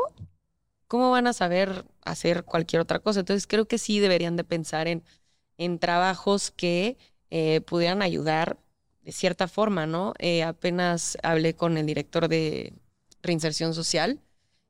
[0.88, 3.20] ¿cómo van a saber hacer cualquier otra cosa?
[3.20, 5.04] Entonces, creo que sí deberían de pensar en,
[5.58, 6.96] en trabajos que
[7.30, 8.58] eh, pudieran ayudar
[9.02, 10.14] de cierta forma, ¿no?
[10.18, 12.72] Eh, apenas hablé con el director de
[13.22, 14.20] reinserción social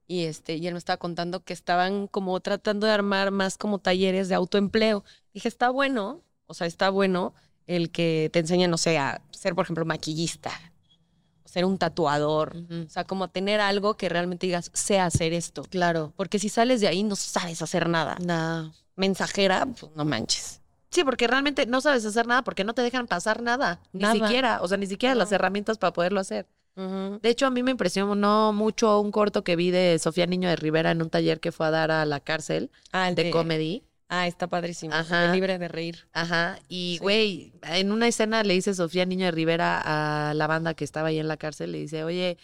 [0.07, 3.79] y este y él me estaba contando que estaban como tratando de armar más como
[3.79, 5.05] talleres de autoempleo.
[5.35, 7.35] Dije, está bueno, o sea, está bueno
[7.67, 10.53] el que te enseñen, no sé, a ser, por ejemplo, maquillista,
[11.57, 12.55] ser un tatuador,
[12.87, 15.63] o sea, como tener algo que realmente digas, sé hacer esto.
[15.63, 16.13] Claro.
[16.15, 18.19] Porque si sales de ahí no sabes hacer nada.
[18.21, 18.75] No.
[18.95, 20.61] Mensajera, pues no manches.
[20.91, 23.81] Sí, porque realmente no sabes hacer nada porque no te dejan pasar nada.
[23.95, 24.15] Ni Nada.
[24.15, 24.59] siquiera.
[24.61, 26.47] O sea, ni siquiera las herramientas para poderlo hacer.
[26.77, 30.57] De hecho, a mí me impresionó mucho un corto que vi de Sofía Niño de
[30.57, 33.83] Rivera en un taller que fue a dar a la cárcel Ah, el de comedy.
[34.09, 34.95] Ah, está padrísimo.
[34.95, 35.33] Ajá.
[35.33, 36.09] Libre de reír.
[36.13, 36.59] Ajá.
[36.69, 36.99] Y, Sí.
[37.03, 41.09] güey, en una escena le dice Sofía Niño de Rivera a la banda que estaba
[41.09, 42.39] ahí en la cárcel, le dice, oye,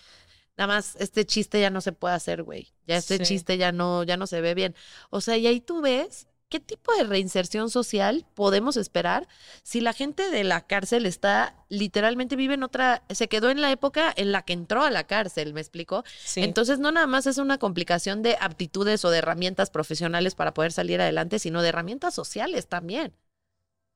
[0.56, 2.72] nada más este chiste ya no se puede hacer, güey.
[2.86, 3.24] Ya este Sí.
[3.24, 4.74] chiste ya no, ya no se ve bien.
[5.10, 9.26] O sea, y ahí tú ves ¿qué tipo de reinserción social podemos esperar
[9.62, 13.72] si la gente de la cárcel está literalmente vive en otra, se quedó en la
[13.72, 16.04] época en la que entró a la cárcel, ¿me explico?
[16.22, 16.42] Sí.
[16.42, 20.72] Entonces no nada más es una complicación de aptitudes o de herramientas profesionales para poder
[20.72, 23.14] salir adelante, sino de herramientas sociales también.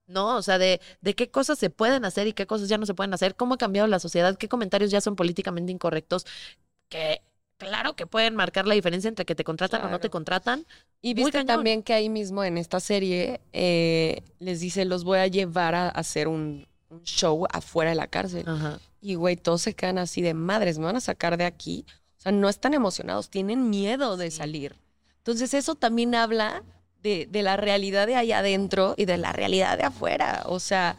[0.06, 0.36] ¿no?
[0.38, 2.94] O sea, de, de qué cosas se pueden hacer y qué cosas ya no se
[2.94, 6.24] pueden hacer, cómo ha cambiado la sociedad, qué comentarios ya son políticamente incorrectos,
[6.88, 7.20] que
[7.58, 10.66] claro que pueden marcar la diferencia entre que te contratan o no te contratan.
[11.02, 15.26] Y viste también que ahí mismo en esta serie eh, les dice, los voy a
[15.26, 18.44] llevar a hacer un, un show afuera de la cárcel.
[18.46, 18.78] Ajá.
[19.00, 21.84] Y güey, todos se quedan así de madres, me van a sacar de aquí.
[22.18, 24.38] O sea, no están emocionados, tienen miedo de Sí.
[24.38, 24.76] salir.
[25.18, 26.62] Entonces eso también habla
[27.02, 30.42] de, de la realidad de allá adentro y de la realidad de afuera.
[30.46, 30.96] O sea,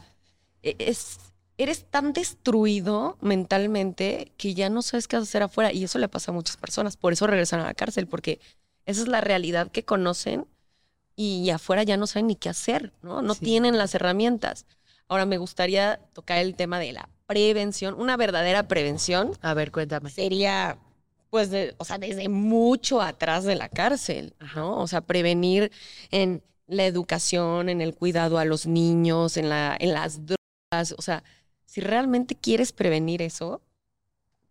[0.64, 1.18] e- es,
[1.58, 5.72] eres tan destruido mentalmente que ya no sabes qué hacer afuera.
[5.74, 6.98] Y eso le pasa a muchas personas.
[6.98, 8.40] Por eso regresan a la cárcel, porque
[8.86, 10.46] esa es la realidad que conocen
[11.16, 13.22] y afuera ya no saben ni qué hacer, ¿no?
[13.22, 13.46] No Sí.
[13.46, 14.66] tienen las herramientas.
[15.08, 17.96] Ahora me gustaría tocar el tema de la prevención.
[18.00, 20.10] Una verdadera prevención A ver, cuéntame.
[20.12, 20.78] sería,
[21.32, 24.78] pues, de- o sea, desde mucho atrás de la cárcel, ¿no?
[24.80, 25.72] O sea, prevenir
[26.12, 30.94] en la educación, en el cuidado a los niños, en, la, en las drogas.
[30.98, 31.24] O sea,
[31.68, 33.62] si realmente quieres prevenir eso,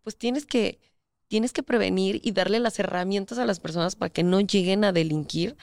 [0.02, 0.78] pues tienes que,
[1.26, 4.92] tienes que prevenir y darle las herramientas a las personas para que no lleguen a
[4.92, 5.56] delinquir,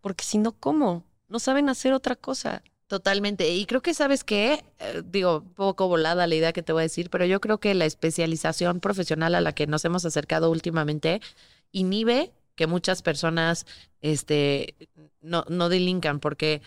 [0.00, 1.04] porque si no, ¿cómo?
[1.28, 2.62] No saben hacer otra cosa.
[2.86, 3.48] Totalmente.
[3.48, 4.64] Y creo que, ¿sabes qué?
[4.78, 7.72] Eh, digo, poco volada la idea que te voy a decir, pero yo creo que
[7.72, 11.22] la especialización profesional a la que nos hemos acercado últimamente
[11.70, 13.64] inhibe que muchas personas
[14.02, 14.76] este,
[15.22, 16.60] no, no delincan, porque,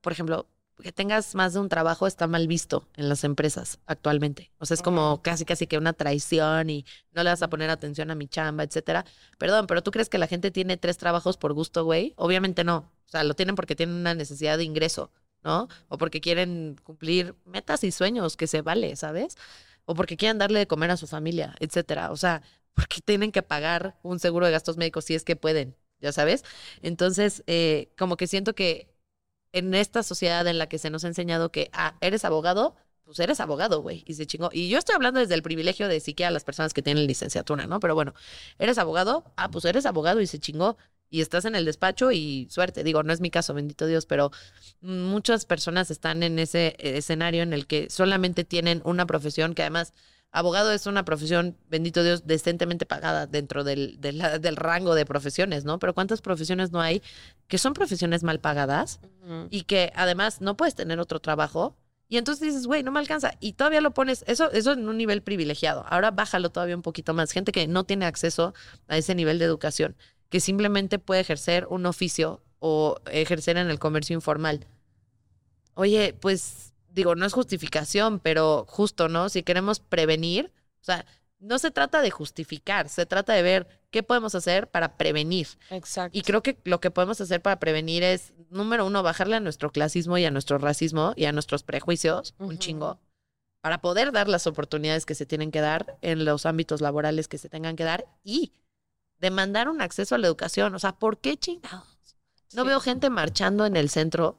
[0.00, 0.46] por ejemplo,
[0.82, 4.50] que tengas más de un trabajo está mal visto en las empresas actualmente.
[4.58, 7.70] O sea, es como casi, casi que una traición y no le vas a poner
[7.70, 9.04] atención a mi chamba, etcétera.
[9.38, 12.14] Perdón, pero ¿tú crees que la gente tiene tres trabajos por gusto, güey?
[12.16, 12.90] Obviamente no.
[13.06, 15.10] O sea, lo tienen porque tienen una necesidad de ingreso,
[15.42, 15.68] ¿no?
[15.88, 19.36] O porque quieren cumplir metas y sueños que se vale, ¿sabes?
[19.84, 22.10] O porque quieren darle de comer a su familia, etcétera.
[22.12, 22.42] O sea,
[22.74, 26.44] porque tienen que pagar un seguro de gastos médicos si es que pueden, ya sabes.
[26.82, 28.97] Entonces, eh, como que siento que
[29.52, 33.18] en esta sociedad en la que se nos ha enseñado que, ah, eres abogado, pues
[33.20, 34.50] eres abogado, güey, y se chingó.
[34.52, 37.80] Y yo estoy hablando desde el privilegio de siquiera las personas que tienen licenciatura, ¿no?
[37.80, 38.12] Pero bueno,
[38.58, 40.76] eres abogado, ah, pues eres abogado y se chingó.
[41.10, 42.84] Y estás en el despacho y suerte.
[42.84, 44.30] Digo, no es mi caso, bendito Dios, pero
[44.82, 49.62] muchas personas están en ese eh, escenario en el que solamente tienen una profesión que
[49.62, 49.94] además
[50.30, 55.78] abogado es una profesión, bendito Dios, decentemente pagada dentro del, del rango de profesiones, ¿no?
[55.78, 57.02] Pero ¿cuántas profesiones no hay
[57.46, 59.00] que son profesiones mal pagadas
[59.50, 61.76] y que además no puedes tener otro trabajo?
[62.10, 63.32] Y entonces dices, güey, no me alcanza.
[63.38, 65.84] Y todavía lo pones, eso, eso en un nivel privilegiado.
[65.88, 67.32] Ahora bájalo todavía un poquito más.
[67.32, 68.54] Gente que no tiene acceso
[68.86, 69.94] a ese nivel de educación,
[70.30, 74.66] que simplemente puede ejercer un oficio o ejercer en el comercio informal.
[75.74, 79.28] Oye, pues digo, no es justificación, pero justo, ¿no?
[79.30, 81.06] Si queremos prevenir, o sea,
[81.40, 85.46] no se trata de justificar, se trata de ver qué podemos hacer para prevenir.
[85.70, 86.16] Exacto.
[86.18, 89.70] Y creo que lo que podemos hacer para prevenir es, número uno, bajarle a nuestro
[89.70, 92.98] clasismo y a nuestro racismo y a nuestros prejuicios, un chingo,
[93.60, 97.38] para poder dar las oportunidades que se tienen que dar en los ámbitos laborales que
[97.38, 98.52] se tengan que dar y
[99.18, 100.74] demandar un acceso a la educación.
[100.74, 101.86] O sea, ¿por qué chingados?
[102.54, 102.68] No Sí.
[102.68, 104.38] veo gente marchando en el centro,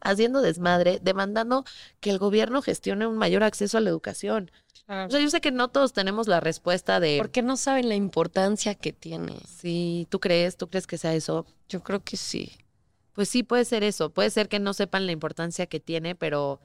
[0.00, 1.64] haciendo desmadre, demandando
[2.00, 4.50] que el gobierno gestione un mayor acceso a la educación.
[4.88, 7.18] O sea, yo sé que no todos tenemos la respuesta de...
[7.18, 9.36] Porque no saben la importancia que tiene.
[9.46, 10.56] Sí, ¿tú crees?
[10.56, 11.44] ¿Tú crees que sea eso?
[11.68, 12.56] Yo creo que sí.
[13.12, 14.10] Pues sí, puede ser eso.
[14.10, 16.60] Puede ser que no sepan la importancia que tiene, pero,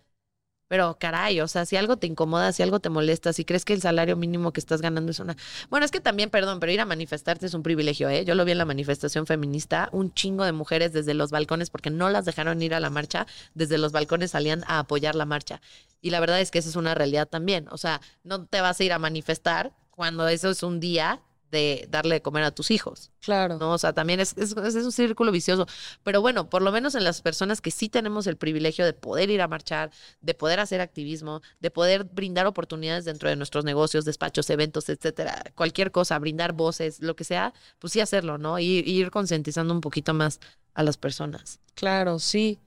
[0.74, 3.74] pero caray, o sea, si algo te incomoda, si algo te molesta, si crees que
[3.74, 5.38] el salario mínimo que estás ganando es una.
[5.70, 8.26] Bueno, es que también, perdón, pero ir a manifestarte es un privilegio, ¿eh?
[8.26, 11.92] Yo lo vi en la manifestación feminista, un chingo de mujeres desde los balcones, porque
[11.92, 15.62] no las dejaron ir a la marcha, desde los balcones salían a apoyar la marcha.
[16.02, 17.68] Y la verdad es que esa es una realidad también.
[17.70, 21.22] O sea, no te vas a ir a manifestar cuando eso es un día
[21.54, 23.12] de darle de comer a tus hijos.
[23.22, 23.58] Claro.
[23.58, 23.72] ¿no?
[23.72, 25.68] O sea, también es, es, es un círculo vicioso.
[26.04, 29.30] Pero bueno, por lo menos en las personas que sí tenemos el privilegio de poder
[29.30, 34.04] ir a marchar, de poder hacer activismo, de poder brindar oportunidades dentro de nuestros negocios,
[34.04, 38.60] despachos, eventos, etcétera, cualquier cosa, brindar voces, lo que sea, pues sí hacerlo, ¿no?
[38.60, 40.40] Y, y ir concientizando un poquito más
[40.74, 41.60] a las personas.
[41.76, 42.60] Claro, sí.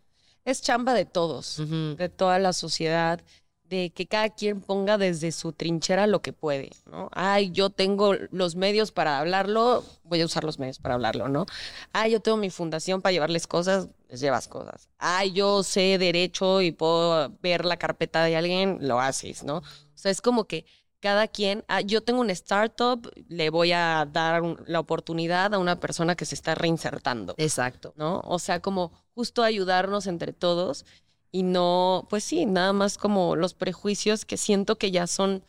[0.45, 3.21] Es chamba de todos, de toda la sociedad,
[3.69, 7.09] de que cada quien ponga desde su trinchera lo que puede, ¿no?
[7.13, 11.47] Ay, yo tengo los medios para hablarlo, voy a usar los medios para hablarlo, ¿no?
[11.93, 14.89] Ay, yo tengo mi fundación para llevarles cosas, les llevas cosas.
[14.99, 19.59] Ay, yo sé derecho y puedo ver la carpeta de alguien, lo haces, ¿no?
[19.59, 19.63] O
[19.95, 20.65] sea, es como que
[21.01, 25.59] cada quien, ah, yo tengo un startup, le voy a dar un- la oportunidad a
[25.59, 27.93] una persona que se está reinsertando, Exacto.
[27.97, 28.21] ¿no?
[28.25, 30.85] O sea, como justo ayudarnos entre todos
[31.37, 35.45] y no, pues sí, nada más como los prejuicios que siento que ya son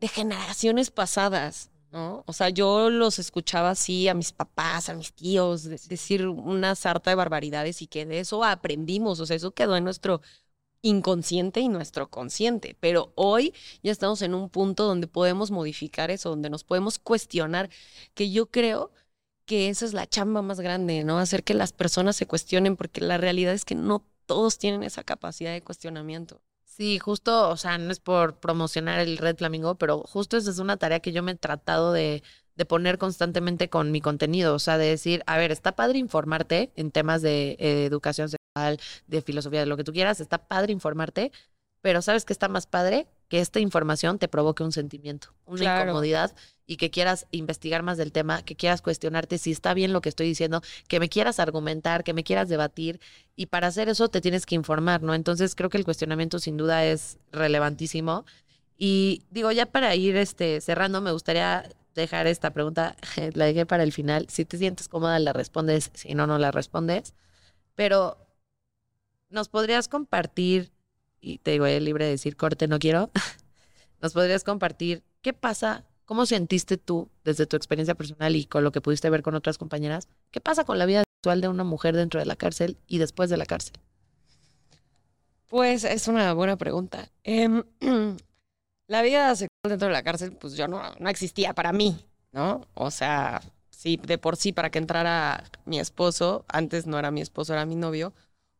[0.00, 2.22] de generaciones pasadas, ¿no?
[2.26, 6.76] O sea, yo los escuchaba así a mis papás, a mis tíos, de- decir una
[6.76, 10.20] sarta de barbaridades y que de eso aprendimos, o sea, eso quedó en nuestro
[10.82, 16.30] inconsciente y nuestro consciente, pero hoy ya estamos en un punto donde podemos modificar eso,
[16.30, 17.70] donde nos podemos cuestionar,
[18.14, 18.92] que yo creo
[19.46, 21.18] que esa es la chamba más grande, ¿no?
[21.18, 25.04] Hacer que las personas se cuestionen, porque la realidad es que no todos tienen esa
[25.04, 26.40] capacidad de cuestionamiento.
[26.64, 30.58] Sí, justo, o sea, no es por promocionar el Red Flamingo, pero justo esa es
[30.58, 32.22] una tarea que yo me he tratado de,
[32.56, 36.72] de poner constantemente con mi contenido, o sea, de decir, a ver, está padre informarte
[36.76, 40.72] en temas de eh, educación sexual, de filosofía, de lo que tú quieras, está padre
[40.72, 41.32] informarte,
[41.80, 43.06] pero ¿sabes qué está más padre?
[43.34, 45.90] Que esta información te provoque un sentimiento, una Claro.
[45.90, 46.36] incomodidad
[46.68, 50.08] y que quieras investigar más del tema, que quieras cuestionarte si está bien lo que
[50.08, 53.00] estoy diciendo, que me quieras argumentar, que me quieras debatir
[53.34, 55.14] y para hacer eso te tienes que informar, ¿no?
[55.16, 58.24] Entonces creo que el cuestionamiento sin duda es relevantísimo.
[58.78, 62.94] Y digo, ya para ir este, cerrando, me gustaría dejar esta pregunta,
[63.34, 64.26] la dejé para el final.
[64.30, 67.14] Si te sientes cómoda, la respondes, si no, no la respondes.
[67.74, 68.16] Pero,
[69.28, 70.70] ¿nos podrías compartir,
[71.24, 73.10] y te digo, es libre de decir corte, no quiero,
[74.02, 78.72] nos podrías compartir qué pasa, cómo sentiste tú desde tu experiencia personal y con lo
[78.72, 81.96] que pudiste ver con otras compañeras, qué pasa con la vida sexual de una mujer
[81.96, 83.72] dentro de la cárcel y después de la cárcel?
[85.48, 87.10] Pues es una buena pregunta.
[87.22, 87.62] Em,
[88.86, 92.66] la vida sexual dentro de la cárcel, pues yo no, no existía para mí, ¿no?
[92.74, 97.22] O sea, sí, de por sí, para que entrara mi esposo, antes no era mi
[97.22, 98.12] esposo, era mi novio,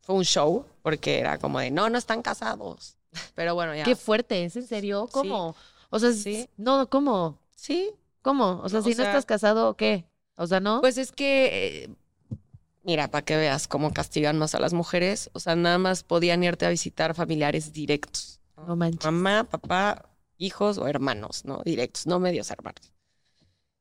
[0.05, 2.97] fue un show, porque era como de, no, no están casados.
[3.35, 3.85] Pero bueno, ya.
[3.85, 5.09] Qué fuerte, ¿es en serio?
[5.11, 5.55] ¿Cómo?
[5.91, 6.49] O sea, Sí.
[6.57, 7.39] no, ¿cómo?
[7.57, 7.91] Sí,
[8.23, 8.61] ¿Cómo?
[8.63, 10.07] O sea, si sea- no estás casado, ¿qué?
[10.37, 10.81] O sea, ¿no?
[10.81, 11.91] Pues es que, eh,
[12.83, 16.43] mira, para que veas cómo castigan más a las mujeres, o sea, nada más podían
[16.43, 18.41] irte a visitar familiares directos.
[18.57, 18.67] ¿no?
[18.69, 19.05] no manches.
[19.05, 21.61] Mamá, papá, hijos o hermanos, ¿no?
[21.65, 22.93] Directos, no medios hermanos.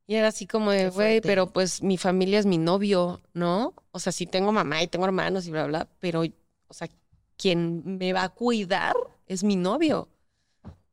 [0.06, 3.74] Y era así como de, güey, pero pues mi familia es mi novio, ¿no?
[3.92, 6.24] O sea, sí tengo mamá y tengo hermanos y bla, bla, pero,
[6.68, 6.90] o sea,
[7.38, 8.96] quien me va a cuidar
[9.28, 10.10] es mi novio.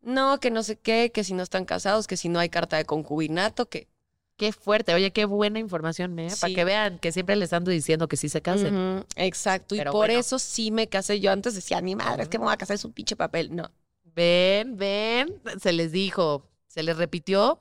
[0.02, 2.76] No, que no sé qué, que si no están casados, que si no hay carta
[2.76, 3.88] de concubinato, que
[4.40, 4.94] Qué fuerte.
[4.94, 6.28] Oye, qué buena información, ¿eh?
[6.40, 6.54] Para Sí.
[6.54, 9.04] que vean que siempre les ando diciendo que sí se casen.
[9.16, 9.74] Exacto.
[9.76, 10.18] Pero y por bueno.
[10.18, 11.20] eso sí me casé.
[11.20, 13.54] Yo antes decía, mi madre, es que me voy a casar, es un pinche papel.
[13.54, 13.70] No.
[14.02, 15.42] Ven, ven.
[15.60, 17.60] Se les dijo, se les repitió,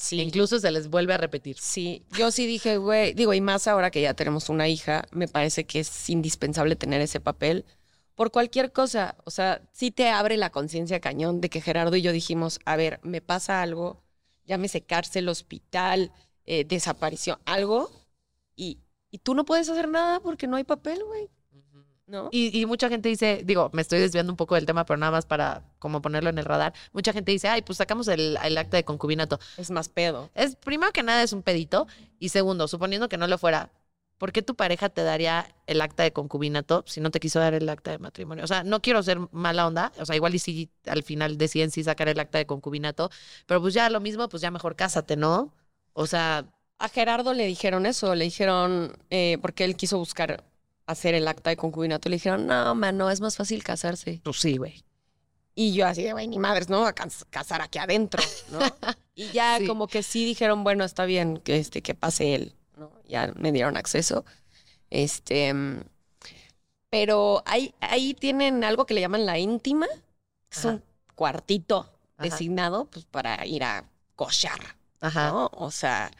[0.00, 0.20] Sí.
[0.20, 1.58] incluso se les vuelve a repetir.
[1.58, 5.28] Sí, yo sí dije, güey, digo, y más ahora que ya tenemos una hija, me
[5.28, 7.66] parece que es indispensable tener ese papel
[8.14, 9.16] por cualquier cosa.
[9.24, 12.76] O sea, sí te abre la conciencia cañón de que Gerardo y yo dijimos, a
[12.76, 14.02] ver, me pasa algo,
[14.46, 16.12] llámese cárcel, hospital,
[16.46, 17.90] eh, desaparición, algo,
[18.56, 18.78] y,
[19.10, 21.28] y tú no puedes hacer nada porque no hay papel, güey,
[22.10, 22.28] ¿no?
[22.32, 25.12] Y, y mucha gente dice, digo, me estoy desviando un poco del tema, pero nada
[25.12, 26.74] más para como ponerlo en el radar.
[26.92, 29.38] Mucha gente dice, ay, pues sacamos el, el acta de concubinato.
[29.56, 30.30] es más pedo.
[30.34, 31.86] Es, primero que nada, es un pedito.
[32.18, 33.70] Y segundo, suponiendo que no lo fuera,
[34.18, 37.54] ¿por qué tu pareja te daría el acta de concubinato si no te quiso dar
[37.54, 38.44] el acta de matrimonio?
[38.44, 39.92] O sea, no quiero ser mala onda.
[39.98, 43.10] O sea, igual y si al final deciden sí sacar el acta de concubinato.
[43.46, 45.52] Pero pues ya lo mismo, pues ya mejor cásate, ¿no?
[45.92, 46.44] O sea,
[46.78, 50.44] A Gerardo le dijeron eso, le dijeron, eh, porque él quiso buscar
[50.90, 54.20] hacer el acta de concubinato, le dijeron, no, mano, es más fácil casarse.
[54.24, 54.84] pues sí, güey.
[55.54, 56.86] Y yo así de, güey, ni madres, ¿no?
[56.86, 58.58] A cas- casar aquí adentro, ¿no?
[59.14, 59.66] y ya Sí.
[59.66, 62.92] como que sí dijeron, bueno, está bien que, este, que pase él, ¿no?
[63.08, 64.24] Ya me dieron acceso.
[64.90, 65.80] Este, mm,
[66.88, 69.86] pero ahí, ahí tienen algo que le llaman la íntima,
[70.48, 70.74] que es Ajá.
[70.76, 70.84] un
[71.14, 71.80] cuartito
[72.16, 72.24] Ajá.
[72.30, 73.84] designado pues, para ir a
[74.16, 74.58] cochar,
[75.00, 75.28] Ajá.
[75.30, 75.50] ¿no?
[75.54, 76.10] O sea,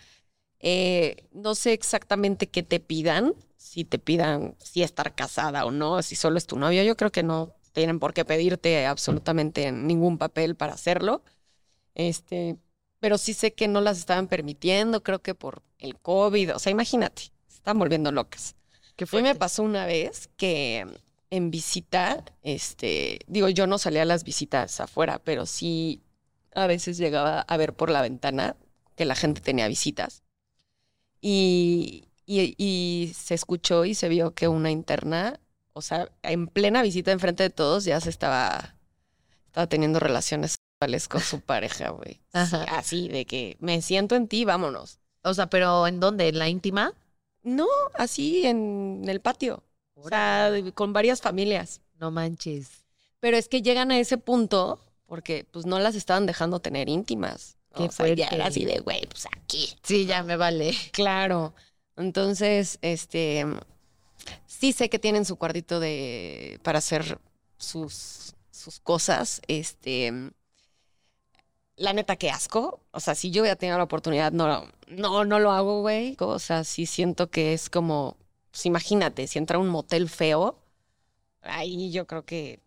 [0.60, 6.02] eh, no sé exactamente qué te pidan, si te pidan si estar casada o no,
[6.02, 6.82] si solo es tu novio.
[6.84, 11.22] Yo creo que no tienen por qué pedirte absolutamente ningún papel para hacerlo.
[11.94, 12.56] Este,
[13.00, 16.56] pero sí sé que no las estaban permitiendo, creo que por el COVID.
[16.56, 18.56] O sea, imagínate, se están volviendo locas.
[18.96, 19.22] ¿Qué A fue?
[19.22, 20.86] me pasó una vez que
[21.30, 26.02] en visita, este, digo, yo no salía a las visitas afuera, pero sí
[26.54, 28.56] a veces llegaba a ver por la ventana
[28.96, 30.22] que la gente tenía visitas.
[31.20, 35.40] Y, y, y se escuchó y se vio que una interna,
[35.72, 38.76] o sea, en plena visita enfrente de todos, ya se estaba,
[39.46, 42.20] estaba teniendo relaciones sexuales con su pareja, güey.
[42.32, 44.98] Sí, así, de que me siento en ti, vámonos.
[45.22, 46.28] O sea, pero ¿en dónde?
[46.28, 46.94] ¿En la íntima?
[47.42, 49.62] No, así en el patio.
[49.94, 51.80] O sea, con varias familias.
[51.98, 52.84] No manches.
[53.20, 57.56] Pero es que llegan a ese punto porque pues no las estaban dejando tener íntimas.
[57.74, 59.76] Qué O sea, ya era así de, güey, pues aquí.
[59.82, 60.74] Sí, ya me vale.
[60.92, 61.54] Claro.
[61.96, 63.46] Entonces, este,
[64.46, 67.20] sí sé que tienen su cuartito de, para hacer
[67.58, 69.40] sus, sus cosas.
[69.46, 70.32] Este,
[71.76, 72.80] la neta, qué asco.
[72.90, 76.16] O sea, si yo hubiera tenido la oportunidad, no, no, no lo hago, güey.
[76.20, 78.16] O sea, sí siento que es como,
[78.50, 80.58] pues imagínate, si entra a un motel feo,
[81.42, 82.60] ahí yo creo que...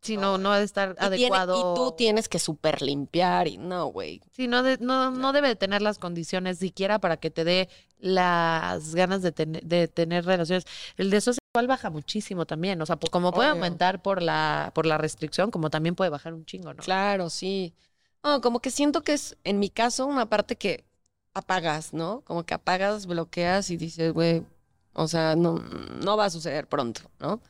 [0.00, 1.58] Sí, no, no ha de estar y tiene- adecuado.
[1.58, 4.22] y tú tienes que super limpiar y no, güey.
[4.30, 7.68] Sí, no, de- no, no debe de tener las condiciones siquiera para que te dé
[7.98, 10.64] las ganas de, tener de tener relaciones.
[10.96, 12.80] El deseo sexual baja muchísimo también.
[12.80, 13.56] O sea, como puede Obvio.
[13.62, 16.82] aumentar por la, por la restricción, como también puede bajar un chingo, ¿no?
[16.82, 17.74] Claro, sí.
[18.22, 20.84] No, como que siento que es, en mi caso, una parte que
[21.34, 22.20] apagas, ¿no?
[22.22, 24.44] Como que apagas, bloqueas y dices, güey,
[24.92, 27.40] o sea, no, no va a suceder pronto, ¿no?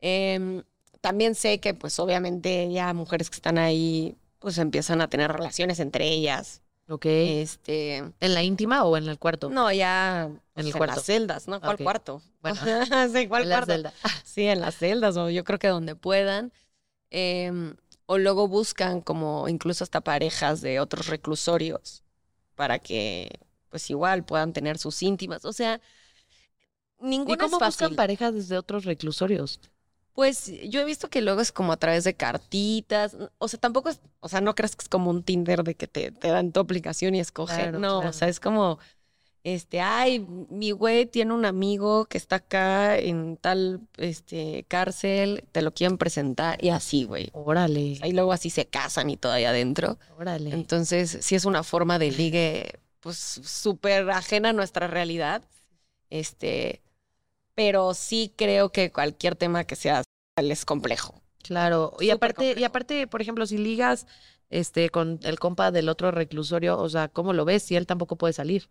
[0.00, 0.62] Em,
[1.00, 5.80] también sé que, pues, obviamente, ya mujeres que están ahí, pues, empiezan a tener relaciones
[5.80, 6.62] entre ellas.
[6.88, 7.06] Ok.
[7.06, 9.50] Este, ¿En la íntima o en el cuarto?
[9.50, 11.00] no, ya pues, el en cuarto.
[11.00, 11.60] las celdas, ¿no?
[11.62, 12.22] ¿Cuál cuarto?
[12.40, 12.60] Bueno.
[13.12, 13.72] sí, ¿cuál en la cuarto?
[13.72, 13.94] celda.
[14.24, 16.52] Sí, en las celdas o yo creo que donde puedan.
[17.10, 17.76] Em,
[18.06, 22.04] o luego buscan como incluso hasta parejas de otros reclusorios
[22.56, 23.40] para que
[23.70, 25.44] pues igual puedan tener sus íntimas.
[25.44, 25.80] O sea,
[27.26, 27.64] ¿Y ninguna cómo es fácil.
[27.64, 29.60] buscan parejas desde otros reclusorios?
[30.16, 33.14] Pues yo he visto que luego es como a través de cartitas.
[33.36, 35.86] O sea, tampoco es, o sea, no creas que es como un Tinder de que
[35.86, 37.68] te, te dan tu aplicación y escoger.
[37.72, 38.08] Claro, no, claro.
[38.08, 38.78] o sea, es como,
[39.44, 45.60] este, ay, mi güey tiene un amigo que está acá en tal, este, cárcel, te
[45.60, 47.28] lo quieren presentar y así, güey.
[47.34, 49.98] Órale, Y luego así se casan y todo ahí adentro.
[50.18, 50.50] órale.
[50.50, 55.42] Entonces, sí es una forma de ligue, pues, súper ajena a nuestra realidad.
[56.08, 56.80] Este,
[57.54, 60.02] pero sí creo que cualquier tema que sea
[60.36, 61.22] es complejo.
[61.42, 64.06] Claro, y Súper aparte, y aparte, por ejemplo, si ligas
[64.50, 67.62] este con el compa del otro reclusorio, o sea, ¿cómo lo ves?
[67.62, 68.68] Si él tampoco puede salir.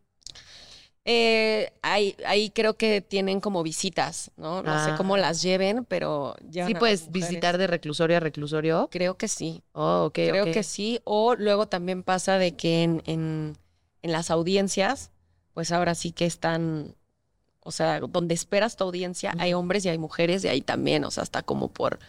[1.07, 4.63] Eh, ahí, ahí creo que tienen como visitas, ¿no?
[4.63, 4.95] No sé Ah.
[4.97, 8.89] cómo las lleven, pero llevan Sí puedes visitar de reclusorio a reclusorio.
[8.91, 9.61] Creo que sí.
[9.73, 10.99] Oh, ok, Creo que sí.
[11.03, 13.55] O luego también pasa de que en, en,
[14.01, 15.11] en las audiencias,
[15.53, 16.95] pues ahora sí que están,
[17.65, 21.11] o sea, donde esperas tu audiencia, hay hombres y hay mujeres y ahí también, o
[21.11, 21.99] sea, hasta como por,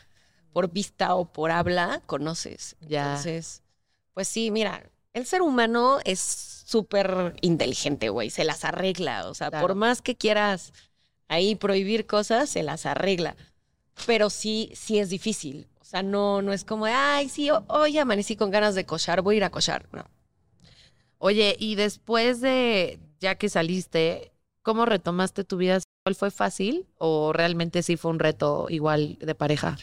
[0.53, 2.77] por vista o por habla, conoces.
[2.81, 3.07] Ya.
[3.09, 3.63] Entonces,
[4.15, 4.85] pues sí, mira,
[5.15, 9.67] el ser humano es súper inteligente, güey, se las arregla, o sea, Claro.
[9.67, 10.73] por más que quieras
[11.29, 13.35] ahí prohibir cosas, se las arregla.
[14.07, 15.69] Pero sí, sí es difícil.
[15.81, 18.85] O sea, no, no es como, de, ay, sí, ho- hoy amanecí con ganas de
[18.85, 19.89] cochar, voy a ir a cochar.
[19.93, 20.05] No.
[21.19, 24.33] Oye, y después de ya que saliste,
[24.67, 26.17] ¿cómo retomaste tu vida sexual?
[26.19, 29.77] ¿Fue fácil o realmente sí fue un reto igual de pareja?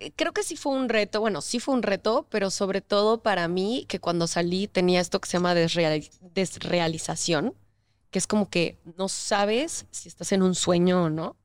[0.00, 3.22] Eh, Creo que sí fue un reto, bueno, sí fue un reto, pero sobre todo
[3.22, 7.54] para mí, que cuando salí tenía esto que se llama desreali- desrealización,
[8.10, 11.36] que es como que no sabes si estás en un sueño o no.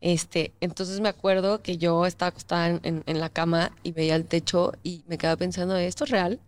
[0.00, 4.16] Este, entonces me acuerdo que yo estaba acostada en, en- en la cama y veía
[4.16, 6.40] el techo y me quedaba pensando, ¿esto es real?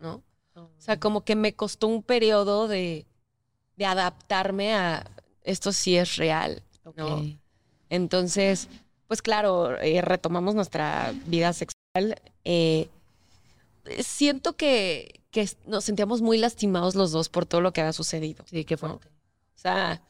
[0.00, 0.22] ¿No?
[0.56, 3.06] O sea, como que me costó un periodo de,
[3.78, 5.06] de adaptarme a
[5.44, 6.62] esto sí es real.
[6.96, 7.22] ¿no?
[7.90, 8.68] Entonces,
[9.06, 12.20] pues claro, eh, retomamos nuestra vida sexual.
[12.44, 12.88] eh,
[14.00, 18.44] siento que, que nos sentíamos muy lastimados los dos por todo lo que había sucedido.
[18.48, 18.78] Sí, qué ¿no?
[18.78, 19.08] fuerte.
[19.08, 20.02] O sea,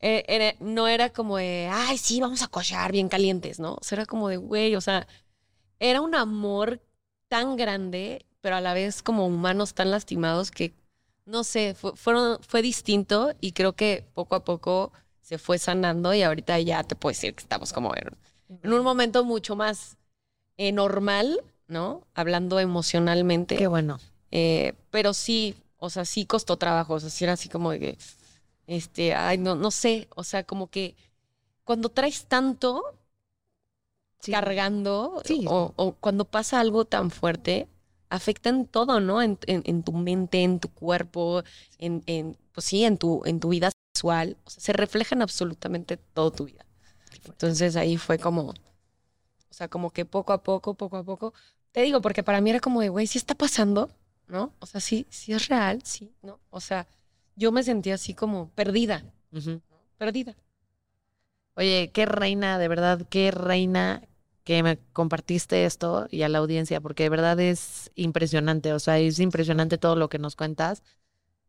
[0.00, 3.74] eh, era- no era como de, ay, sí, vamos a cochar bien calientes, ¿no?
[3.74, 5.06] O sea, era como de, güey, o sea,
[5.78, 6.80] era un amor
[7.28, 10.72] tan grande, pero a la vez como humanos tan lastimados que,
[11.26, 16.14] no sé, fue, fueron, fue distinto y creo que poco a poco se fue sanando
[16.14, 18.16] y ahorita ya te puedo decir que estamos como en,
[18.62, 19.96] en un momento mucho más
[20.56, 22.06] eh, normal, ¿no?
[22.14, 23.56] Hablando emocionalmente.
[23.56, 23.98] Qué bueno.
[24.30, 26.94] Eh, pero sí, o sea, sí costó trabajo.
[26.94, 27.98] O sea, sí era así como de que,
[28.68, 30.08] este, ay, no, no sé.
[30.14, 30.94] O sea, como que
[31.64, 32.82] cuando traes tanto
[34.20, 34.32] Sí.
[34.32, 35.44] cargando Sí.
[35.48, 37.68] o, o cuando pasa algo tan fuerte,
[38.10, 39.22] afecta en todo, ¿no?
[39.22, 41.42] En, en- en tu mente, en tu cuerpo,
[41.78, 44.36] en, en, pues sí, en tu, en tu vida sexual.
[44.44, 46.64] O sea, se refleja en absolutamente toda tu vida.
[47.26, 48.54] Entonces ahí fue como, o
[49.50, 51.34] sea, como que poco a poco, poco a poco.
[51.72, 53.90] Te digo, porque para mí era como de, güey, sí está pasando,
[54.28, 54.52] ¿no?
[54.60, 56.40] O sea, sí, sí es real, sí, ¿no?
[56.50, 56.86] O sea,
[57.36, 59.04] yo me sentía así como perdida,
[59.98, 60.36] perdida.
[61.54, 64.02] Oye, qué reina, de verdad, qué reina
[64.46, 68.98] que me compartiste esto y a la audiencia, porque de verdad es impresionante, o sea,
[69.00, 70.84] es impresionante todo lo que nos cuentas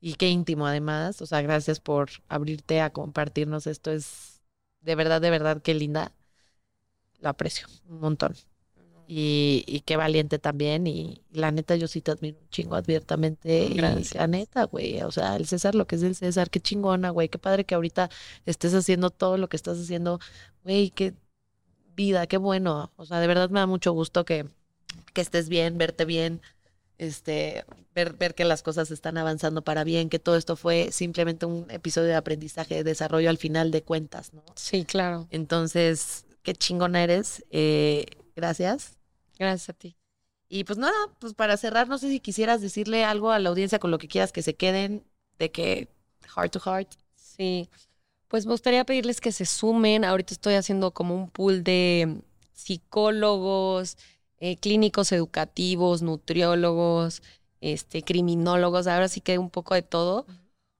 [0.02, 4.42] y qué íntimo además, o sea, gracias por abrirte a compartirnos esto, es
[4.82, 6.12] de verdad, de verdad, qué linda,
[7.20, 8.36] lo aprecio un montón.
[9.10, 10.86] Y, y qué valiente también.
[10.86, 13.66] Y la neta, yo sí te admiro un chingo abiertamente.
[13.66, 14.16] Y Gracias.
[14.16, 15.02] la neta, güey.
[15.04, 17.30] O sea, el César, lo que es el César, qué chingona, güey.
[17.30, 18.10] Qué padre que ahorita
[18.46, 20.20] estés haciendo todo lo que estás haciendo.
[20.64, 21.16] Güey, qué
[21.98, 22.94] vida, qué bueno.
[22.96, 24.46] O sea, de verdad me da mucho gusto que,
[25.14, 26.42] que estés bien, verte bien.
[26.98, 31.46] Este, ver, ver que las cosas están avanzando para bien, que todo esto fue simplemente
[31.46, 34.44] un episodio de aprendizaje, de desarrollo al final de cuentas, ¿no?
[34.56, 35.28] Sí, claro.
[35.30, 37.44] Entonces, qué chingona eres.
[37.52, 38.98] eh, gracias.
[39.38, 39.98] Gracias a ti.
[40.50, 43.80] Y pues nada, pues para cerrar, no sé si quisieras decirle algo a la audiencia
[43.80, 45.04] con lo que quieras que se queden,
[45.38, 45.90] de que
[46.36, 46.90] heart to heart.
[47.16, 47.70] Sí.
[48.28, 50.04] Pues me gustaría pedirles que se sumen.
[50.04, 52.18] Ahorita estoy haciendo como un pool de
[52.54, 53.98] psicólogos,
[54.40, 57.22] eh, clínicos educativos, nutriólogos,
[57.62, 60.26] este, criminólogos, ahora sí que un poco de todo,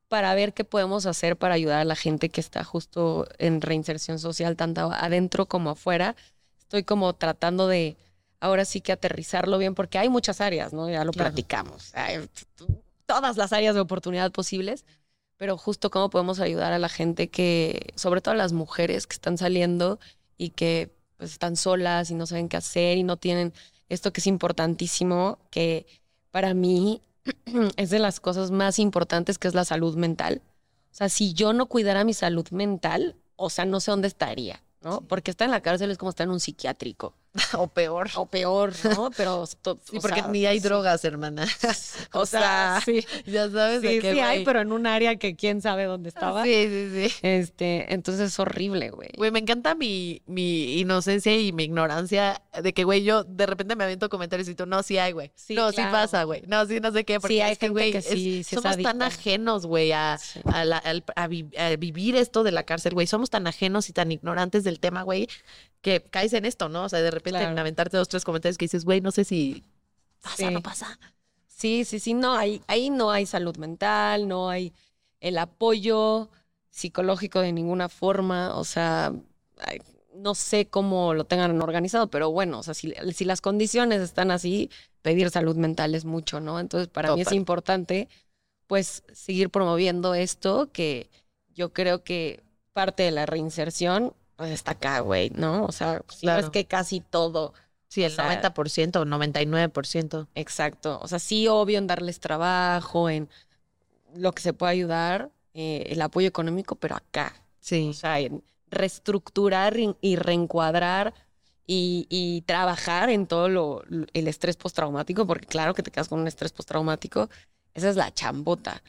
[0.10, 4.20] para ver qué podemos hacer para ayudar a la gente que está justo en reinserción
[4.20, 6.16] social, tanto adentro como afuera.
[6.60, 7.98] Estoy como tratando de
[8.40, 10.90] ahora sí que aterrizarlo bien, porque hay muchas áreas, ¿no?
[10.90, 11.30] Ya lo Claro.
[11.30, 11.94] platicamos.
[11.96, 12.28] Hay
[13.06, 14.86] todas las áreas de oportunidad posibles
[15.38, 19.14] pero justo cómo podemos ayudar a la gente que, sobre todo a las mujeres que
[19.14, 20.00] están saliendo
[20.38, 23.54] y que pues están solas y no saben qué hacer y no tienen
[23.90, 25.86] esto que es importantísimo, que
[26.32, 27.02] para mí
[27.78, 30.42] es de las cosas más importantes, que es la salud mental.
[30.92, 34.64] O sea, si yo no cuidara mi salud mental, o sea, no sé dónde estaría,
[34.82, 35.02] ¿no?
[35.02, 37.14] Porque estar en la cárcel es como estar en un psiquiátrico.
[37.58, 38.10] o peor.
[38.16, 39.12] O peor, ¿no?
[39.18, 39.46] Pero...
[39.62, 40.68] to- Sí, o porque sea, ni hay sí.
[40.68, 41.48] drogas, hermana.
[42.14, 43.06] O sea, sí.
[43.26, 46.10] ya sabes de Sí, qué sí hay, pero en un área que quién sabe dónde
[46.10, 46.44] estaba.
[46.44, 47.16] Sí, sí, sí.
[47.22, 49.10] Este, entonces es horrible, güey.
[49.18, 53.76] Güey, me encanta mi, mi inocencia y mi ignorancia de que, güey, yo de repente
[53.76, 55.32] me aviento comentarios y tú, no, sí hay, güey.
[55.36, 55.90] Sí, no, claro.
[55.90, 56.44] sí pasa, güey.
[56.48, 57.20] No, sí, no sé qué.
[57.20, 60.40] Porque hay es que, güey, que sí- sí es somos tan ajenos, güey, a, Sí.
[60.46, 63.06] a, la- al- a vi- a vivir esto de la cárcel, güey.
[63.08, 65.28] Somos tan ajenos y tan ignorantes del tema, güey,
[65.82, 66.86] que caes en esto, ¿no?
[66.86, 67.52] O sea, de repente Claro.
[67.52, 69.64] en aventarte dos, tres comentarios que dices, güey, no sé si
[70.22, 70.54] pasa o Sí.
[70.54, 71.00] no pasa.
[71.48, 74.74] Sí, sí, sí, no, hay, ahí no hay salud mental, no hay
[75.22, 76.30] el apoyo
[76.70, 79.12] psicológico de ninguna forma, o sea,
[79.60, 79.82] ay,
[80.14, 84.30] no sé cómo lo tengan organizado, pero bueno, o sea, si, si las condiciones están
[84.30, 84.70] así,
[85.02, 86.60] pedir salud mental es mucho, ¿no?
[86.60, 88.08] Entonces, para mí es importante,
[88.68, 91.10] pues, seguir promoviendo esto, que
[91.56, 92.42] yo creo que
[92.74, 95.66] parte de la reinserción, pues, está acá, güey, ¿no?
[95.66, 96.48] O sea, si no Claro.
[96.48, 97.54] es que casi todo
[97.90, 100.28] Sí, el O sea, 90% o 99%.
[100.36, 101.00] Exacto.
[101.02, 103.30] O sea, sí, obvio en darles trabajo, en
[104.14, 107.34] lo que se pueda ayudar, eh, el apoyo económico, pero acá.
[107.62, 107.88] Sí.
[107.90, 111.14] O sea, en reestructurar y, reencuadrar
[111.66, 113.84] y, y trabajar en todo lo,
[114.14, 117.30] el estrés postraumático, porque claro que te quedas con un estrés postraumático,
[117.74, 118.84] esa es la chambota.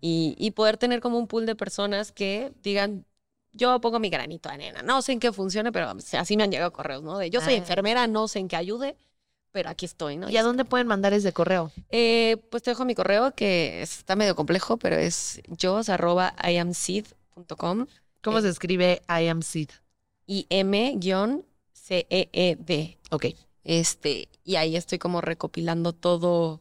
[0.00, 3.04] Y, y poder tener como un pool de personas que digan,
[3.56, 5.88] yo pongo mi granito de nena, no sé en qué funcione, pero
[6.18, 7.18] así me han llegado correos, ¿no?
[7.18, 7.58] De yo soy Ah.
[7.58, 8.96] enfermera, no sé en qué ayude,
[9.52, 10.28] pero aquí estoy, ¿no?
[10.28, 11.72] ¿Y a dónde pueden mandar ese correo?
[11.90, 17.86] Eh, pues te dejo mi correo que está medio complejo, pero es jos arroba iamseed.com
[18.22, 18.42] ¿Cómo Eh.
[18.42, 19.70] se escribe I am Sid?
[20.26, 20.46] y
[21.78, 22.98] m-c-e-e-d.
[23.10, 23.26] Ok.
[23.64, 26.60] Este, y ahí estoy como recopilando todo,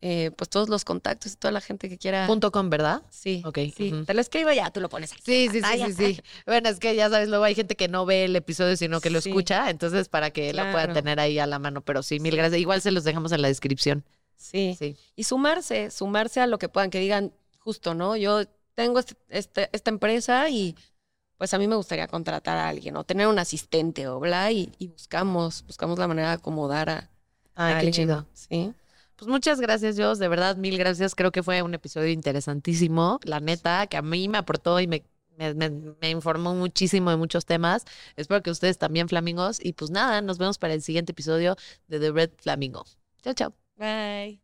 [0.00, 2.26] eh, pues todos los contactos y toda la gente que quiera.
[2.26, 3.02] Punto com, ¿verdad?
[3.10, 3.92] Sí, Ok, sí.
[4.06, 5.22] Te lo escribo ya, tú lo pones aquí.
[5.24, 6.20] Sí, sí, sí, sí, sí.
[6.46, 9.10] Bueno, es que ya sabes, luego hay gente que no ve el episodio, sino que
[9.10, 9.30] lo Sí.
[9.30, 11.80] escucha, entonces para que lo puedan tener ahí a la mano.
[11.80, 12.60] Pero sí, mil gracias.
[12.60, 14.04] Igual se los dejamos en la descripción.
[14.36, 14.76] Sí.
[14.78, 14.96] Sí.
[15.16, 18.16] Y sumarse, sumarse a lo que puedan, que digan, justo, ¿no?
[18.16, 18.44] Yo
[18.74, 20.76] tengo este- este- esta empresa y
[21.38, 24.72] pues a mí me gustaría contratar a alguien o tener un asistente o bla, y,
[24.78, 27.10] y buscamos, buscamos la manera de acomodar a,
[27.56, 28.26] Ay, a qué alguien, chido.
[28.32, 28.72] Sí.
[29.18, 30.18] Pues muchas gracias, Dios.
[30.20, 31.14] De verdad, mil gracias.
[31.16, 33.18] Creo que fue un episodio interesantísimo.
[33.24, 35.04] La neta, que a mí me aportó y me,
[35.36, 37.84] me, me- me informó muchísimo de muchos temas.
[38.16, 39.58] Espero que ustedes también, flamingos.
[39.64, 41.56] Y pues nada, nos vemos para el siguiente episodio
[41.88, 42.84] de The Red Flamingo.
[43.22, 43.54] Chao, chao.
[43.76, 44.40] Bye.